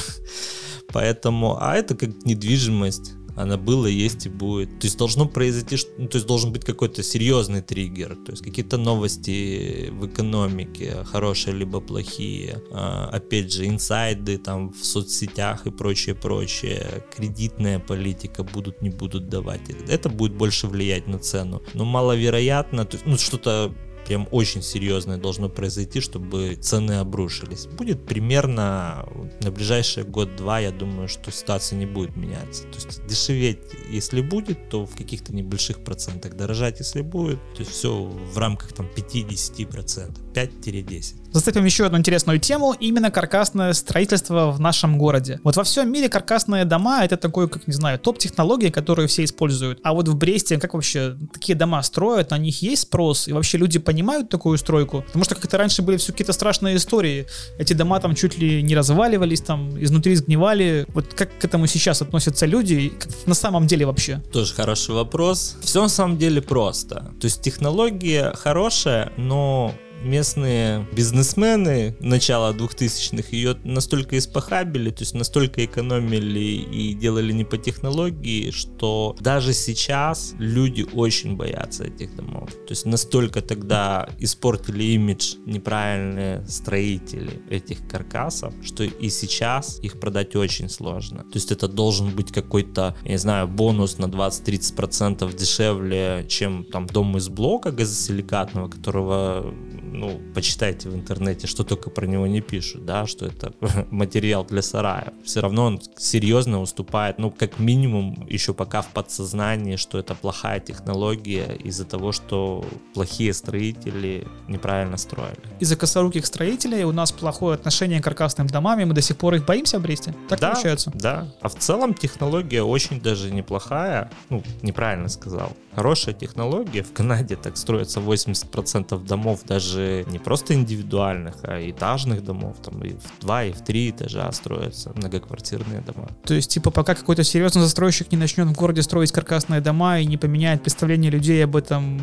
Поэтому, 0.94 1.58
а 1.62 1.76
это 1.76 1.96
как 1.96 2.26
недвижимость 2.26 3.14
она 3.40 3.58
была, 3.58 3.88
есть 3.88 4.26
и 4.26 4.30
будет. 4.30 4.80
То 4.80 4.88
есть 4.88 4.98
должно 4.98 5.26
произойти, 5.26 5.78
ну, 5.98 6.08
то 6.08 6.18
есть 6.18 6.28
должен 6.28 6.52
быть 6.52 6.66
какой-то 6.66 7.04
серьезный 7.04 7.62
триггер, 7.62 8.16
то 8.16 8.32
есть 8.32 8.44
какие-то 8.44 8.78
новости 8.78 9.90
в 9.92 10.08
экономике, 10.08 11.06
хорошие 11.06 11.56
либо 11.56 11.80
плохие, 11.80 12.62
а, 12.72 13.10
опять 13.14 13.54
же, 13.54 13.66
инсайды 13.66 14.38
там 14.38 14.74
в 14.74 14.86
соцсетях 14.86 15.68
и 15.68 15.72
прочее, 15.72 16.16
прочее, 16.16 17.06
кредитная 17.16 17.80
политика 17.80 18.44
будут, 18.44 18.82
не 18.82 18.90
будут 18.90 19.30
давать. 19.30 19.62
Это 19.88 20.10
будет 20.10 20.34
больше 20.34 20.68
влиять 20.68 21.08
на 21.08 21.20
цену. 21.20 21.62
Но 21.74 21.86
маловероятно, 21.86 22.86
то 22.86 22.98
есть, 22.98 23.06
ну, 23.06 23.18
что-то 23.18 23.74
прям 24.06 24.28
очень 24.32 24.62
серьезное 24.62 25.18
должно 25.18 25.50
произойти, 25.50 26.02
чтобы 26.02 26.56
цены 26.56 26.94
обрушились. 26.94 27.68
Будет 27.68 28.06
примерно 28.06 29.08
на 29.42 29.52
ближайший 29.52 30.04
год-два, 30.04 30.60
я 30.60 30.72
думаю, 30.72 31.08
что 31.08 31.32
ситуация 31.32 31.78
не 31.78 31.86
будет 31.86 32.16
меняться. 32.16 32.64
То 32.64 32.76
есть 32.76 33.06
дешеветь, 33.08 33.60
если 33.90 34.22
будет, 34.22 34.70
то 34.70 34.86
в 34.86 34.96
каких-то 34.96 35.34
небольших 35.34 35.84
процентах. 35.84 36.36
Дорожать, 36.36 36.80
если 36.80 37.02
будет, 37.02 37.40
то 37.56 37.60
есть 37.60 37.72
все 37.72 38.04
в 38.04 38.38
рамках 38.38 38.74
там 38.74 38.88
5-10%, 38.96 40.34
5-10. 40.34 41.29
Зацепим 41.32 41.64
еще 41.64 41.86
одну 41.86 42.00
интересную 42.00 42.40
тему, 42.40 42.76
именно 42.80 43.12
каркасное 43.12 43.74
строительство 43.74 44.52
в 44.52 44.60
нашем 44.60 44.98
городе. 44.98 45.40
Вот 45.44 45.56
во 45.58 45.64
всем 45.64 45.92
мире 45.92 46.10
каркасные 46.10 46.66
дома 46.66 47.04
это 47.06 47.18
такой, 47.18 47.48
как 47.48 47.68
не 47.68 47.74
знаю, 47.74 48.00
топ-технологии, 48.00 48.70
которые 48.70 49.08
все 49.08 49.24
используют. 49.24 49.80
А 49.84 49.94
вот 49.94 50.08
в 50.08 50.16
Бресте 50.16 50.58
как 50.58 50.74
вообще 50.74 51.16
такие 51.32 51.56
дома 51.56 51.84
строят, 51.84 52.32
на 52.32 52.38
них 52.40 52.64
есть 52.64 52.84
спрос? 52.84 53.28
И 53.28 53.34
вообще 53.34 53.60
люди 53.60 53.78
понимают 53.78 54.30
такую 54.30 54.58
стройку? 54.58 55.04
Потому 55.04 55.24
что 55.24 55.36
как-то 55.36 55.58
раньше 55.58 55.84
были 55.84 55.98
все 55.98 56.12
какие-то 56.12 56.34
страшные 56.34 56.78
истории. 56.78 57.28
Эти 57.60 57.74
дома 57.74 58.00
там 58.00 58.16
чуть 58.16 58.38
ли 58.40 58.64
не 58.64 58.76
разваливались, 58.76 59.42
там 59.42 59.82
изнутри 59.82 60.16
сгнивали. 60.16 60.88
Вот 60.94 61.14
как 61.14 61.38
к 61.38 61.46
этому 61.46 61.68
сейчас 61.68 62.02
относятся 62.02 62.48
люди? 62.48 62.90
Как 62.90 63.12
на 63.28 63.36
самом 63.36 63.68
деле 63.68 63.86
вообще? 63.86 64.22
Тоже 64.34 64.56
хороший 64.56 64.96
вопрос. 64.96 65.58
Все 65.62 65.82
на 65.82 65.90
самом 65.90 66.18
деле 66.18 66.42
просто. 66.42 67.12
То 67.20 67.26
есть 67.26 67.42
технология 67.42 68.34
хорошая, 68.36 69.12
но 69.18 69.76
местные 70.04 70.88
бизнесмены 70.92 71.96
начала 72.00 72.54
2000-х 72.54 73.30
ее 73.32 73.58
настолько 73.64 74.18
испохабили, 74.18 74.90
то 74.90 75.02
есть 75.02 75.14
настолько 75.14 75.66
экономили 75.66 76.40
и 76.40 76.94
делали 76.94 77.34
не 77.34 77.44
по 77.44 77.58
технологии, 77.58 78.52
что 78.52 79.16
даже 79.20 79.54
сейчас 79.54 80.34
люди 80.40 80.86
очень 80.94 81.36
боятся 81.36 81.86
этих 81.86 82.16
домов. 82.16 82.50
То 82.52 82.72
есть 82.72 82.86
настолько 82.86 83.42
тогда 83.42 84.10
испортили 84.20 84.84
имидж 84.84 85.36
неправильные 85.46 86.46
строители 86.48 87.42
этих 87.50 87.88
каркасов, 87.88 88.54
что 88.64 88.84
и 88.84 89.10
сейчас 89.10 89.80
их 89.82 90.00
продать 90.00 90.36
очень 90.36 90.70
сложно. 90.70 91.24
То 91.24 91.36
есть 91.36 91.52
это 91.52 91.68
должен 91.68 92.10
быть 92.12 92.32
какой-то, 92.32 92.96
я 93.04 93.12
не 93.12 93.18
знаю, 93.18 93.48
бонус 93.48 93.98
на 93.98 94.06
20-30% 94.06 95.36
дешевле, 95.36 96.26
чем 96.28 96.64
там 96.64 96.88
дом 96.88 97.18
из 97.18 97.30
блока 97.30 97.72
газосиликатного, 97.72 98.70
которого 98.70 99.54
ну, 99.92 100.20
почитайте 100.34 100.90
в 100.90 100.96
интернете, 100.96 101.48
что 101.48 101.64
только 101.64 101.90
про 101.90 102.06
него 102.06 102.28
не 102.28 102.42
пишут, 102.42 102.86
да, 102.86 103.06
что 103.08 103.26
это 103.26 103.54
материал 103.92 104.46
для 104.46 104.62
сарая. 104.62 105.14
Все 105.24 105.42
равно 105.42 105.66
он 105.66 105.82
серьезно 105.98 106.62
уступает, 106.62 107.20
ну, 107.20 107.32
как 107.32 107.60
минимум, 107.60 108.28
еще 108.30 108.54
пока 108.54 108.82
в 108.82 108.88
подсознании, 108.88 109.76
что 109.76 109.98
это 109.98 110.16
плохая 110.16 110.60
технология 110.60 111.56
из-за 111.64 111.86
того, 111.86 112.12
что 112.12 112.66
плохие 112.94 113.34
строители 113.34 114.28
неправильно 114.48 114.98
строили. 114.98 115.40
Из-за 115.60 115.76
косоруких 115.76 116.26
строителей 116.26 116.84
у 116.84 116.92
нас 116.92 117.12
плохое 117.12 117.56
отношение 117.56 118.00
к 118.02 118.04
каркасным 118.04 118.48
домам, 118.48 118.80
и 118.80 118.86
мы 118.86 118.94
до 118.94 119.02
сих 119.02 119.18
пор 119.18 119.36
их 119.36 119.46
боимся 119.46 119.80
в 119.80 119.82
Бресте. 119.82 120.14
Так 120.28 120.40
да, 120.40 120.52
получается? 120.52 120.92
Да. 120.94 121.28
А 121.42 121.50
в 121.50 121.56
целом 121.56 121.94
технология 121.94 122.64
очень 122.64 123.02
даже 123.02 123.32
неплохая. 123.32 124.12
Ну, 124.30 124.44
неправильно 124.62 125.10
сказал. 125.10 125.54
Хорошая 125.76 126.14
технология. 126.14 126.84
В 126.84 126.92
Канаде 126.94 127.36
так 127.36 127.58
строится 127.58 128.00
80% 128.00 129.06
домов 129.06 129.42
даже 129.46 129.79
не 130.08 130.20
просто 130.20 130.54
индивидуальных, 130.54 131.36
а 131.44 131.60
этажных 131.70 132.24
домов, 132.24 132.58
там 132.64 132.84
и 132.84 132.94
в 132.94 133.20
два, 133.22 133.44
и 133.44 133.52
в 133.52 133.62
три 133.62 133.90
этажа 133.90 134.32
строятся 134.32 134.92
многоквартирные 134.96 135.82
дома. 135.82 136.10
То 136.26 136.34
есть, 136.34 136.52
типа, 136.52 136.72
пока 136.72 136.96
какой-то 136.96 137.24
серьезный 137.24 137.62
застройщик 137.62 138.12
не 138.12 138.18
начнет 138.18 138.48
в 138.48 138.54
городе 138.54 138.82
строить 138.82 139.12
каркасные 139.12 139.62
дома 139.62 140.00
и 140.00 140.06
не 140.06 140.18
поменяет 140.18 140.62
представление 140.62 141.12
людей 141.12 141.44
об 141.44 141.56
этом, 141.56 142.02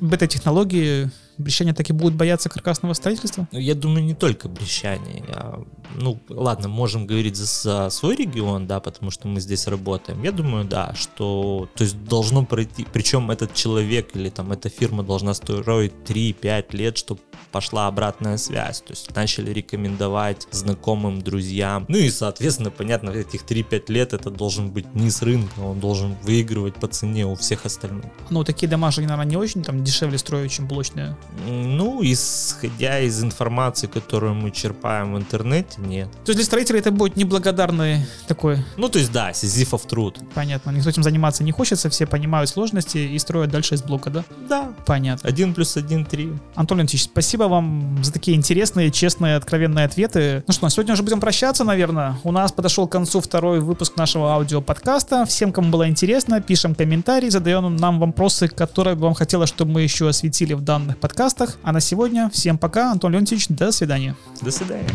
об 0.00 0.12
этой 0.12 0.28
технологии, 0.28 1.10
брещане 1.38 1.74
так 1.74 1.88
и 1.90 1.92
будут 1.92 2.14
бояться 2.14 2.48
каркасного 2.48 2.94
строительства? 2.94 3.48
Ну, 3.52 3.58
я 3.58 3.74
думаю, 3.74 4.04
не 4.04 4.14
только 4.14 4.48
брещане. 4.48 5.24
Я, 5.28 5.58
ну, 5.94 6.18
ладно, 6.28 6.68
можем 6.68 7.06
говорить 7.06 7.36
за, 7.36 7.46
за 7.46 7.90
свой 7.90 8.16
регион, 8.16 8.66
да, 8.66 8.80
потому 8.80 9.10
что 9.10 9.28
мы 9.28 9.40
здесь 9.40 9.66
работаем. 9.66 10.22
Я 10.22 10.32
думаю, 10.32 10.64
да, 10.64 10.94
что, 10.94 11.68
то 11.74 11.84
есть 11.84 12.04
должно 12.04 12.44
пройти, 12.44 12.86
причем 12.92 13.30
этот 13.30 13.54
человек 13.54 14.14
или 14.14 14.30
там 14.30 14.52
эта 14.52 14.68
фирма 14.68 15.02
должна 15.02 15.34
строить 15.34 15.92
3-5 16.06 16.76
лет, 16.76 16.98
чтобы 16.98 17.20
пошла 17.52 17.86
обратная 17.86 18.36
связь. 18.36 18.80
То 18.80 18.92
есть 18.92 19.14
начали 19.14 19.50
рекомендовать 19.52 20.46
знакомым, 20.50 21.22
друзьям. 21.22 21.86
Ну 21.88 21.96
и, 21.96 22.10
соответственно, 22.10 22.70
понятно, 22.70 23.10
этих 23.10 23.44
3-5 23.44 23.92
лет 23.92 24.12
это 24.12 24.30
должен 24.30 24.70
быть 24.70 24.94
низ 24.94 25.22
рынка, 25.22 25.60
он 25.60 25.80
должен 25.80 26.14
выигрывать 26.22 26.74
по 26.74 26.86
цене 26.88 27.26
у 27.26 27.34
всех 27.34 27.66
остальных. 27.66 28.04
Ну, 28.30 28.44
такие 28.44 28.68
дома 28.68 28.90
же, 28.90 29.00
наверное, 29.02 29.26
не 29.26 29.36
очень 29.36 29.62
там 29.62 29.84
дешевле 29.84 30.18
строят, 30.18 30.50
чем 30.50 30.66
блочные. 30.66 31.16
Ну, 31.46 32.00
исходя 32.02 33.00
из 33.00 33.22
информации, 33.22 33.86
которую 33.86 34.34
мы 34.34 34.50
черпаем 34.50 35.14
в 35.14 35.18
интернете, 35.18 35.80
нет. 35.80 36.08
То 36.24 36.30
есть 36.30 36.36
для 36.36 36.44
строителей 36.44 36.80
это 36.80 36.90
будет 36.90 37.16
неблагодарный 37.16 38.06
такой... 38.26 38.58
Ну, 38.76 38.88
то 38.88 38.98
есть 38.98 39.12
да, 39.12 39.32
сизифов 39.32 39.86
труд. 39.86 40.18
Понятно, 40.34 40.70
никто 40.70 40.90
этим 40.90 41.02
заниматься 41.02 41.44
не 41.44 41.52
хочется, 41.52 41.90
все 41.90 42.06
понимают 42.06 42.50
сложности 42.50 42.98
и 42.98 43.18
строят 43.18 43.50
дальше 43.50 43.74
из 43.74 43.82
блока, 43.82 44.10
да? 44.10 44.24
Да. 44.48 44.72
Понятно. 44.86 45.28
Один 45.28 45.54
плюс 45.54 45.76
один 45.76 46.04
три. 46.04 46.32
Антон 46.54 46.78
Леонтьевич, 46.78 47.04
спасибо 47.04 47.44
вам 47.44 48.02
за 48.02 48.12
такие 48.12 48.36
интересные, 48.36 48.90
честные, 48.90 49.36
откровенные 49.36 49.84
ответы. 49.84 50.44
Ну 50.46 50.52
что, 50.52 50.68
сегодня 50.68 50.94
уже 50.94 51.02
будем 51.02 51.20
прощаться, 51.20 51.64
наверное. 51.64 52.18
У 52.24 52.32
нас 52.32 52.52
подошел 52.52 52.86
к 52.88 52.92
концу 52.92 53.20
второй 53.20 53.60
выпуск 53.60 53.96
нашего 53.96 54.32
аудиоподкаста. 54.34 55.24
Всем, 55.26 55.52
кому 55.52 55.70
было 55.70 55.88
интересно, 55.88 56.40
пишем 56.40 56.74
комментарии, 56.74 57.28
задаем 57.28 57.76
нам 57.76 58.00
вопросы, 58.00 58.48
которые 58.48 58.94
бы 58.94 59.02
вам 59.02 59.14
хотелось, 59.14 59.48
чтобы 59.48 59.72
мы 59.72 59.82
еще 59.82 60.08
осветили 60.08 60.54
в 60.54 60.60
данных 60.62 60.98
подкастах. 61.16 61.56
А 61.62 61.72
на 61.72 61.80
сегодня 61.80 62.28
всем 62.30 62.58
пока. 62.58 62.92
Антон 62.92 63.12
Леонтьевич, 63.12 63.48
до 63.48 63.72
свидания. 63.72 64.14
До 64.42 64.50
свидания. 64.50 64.86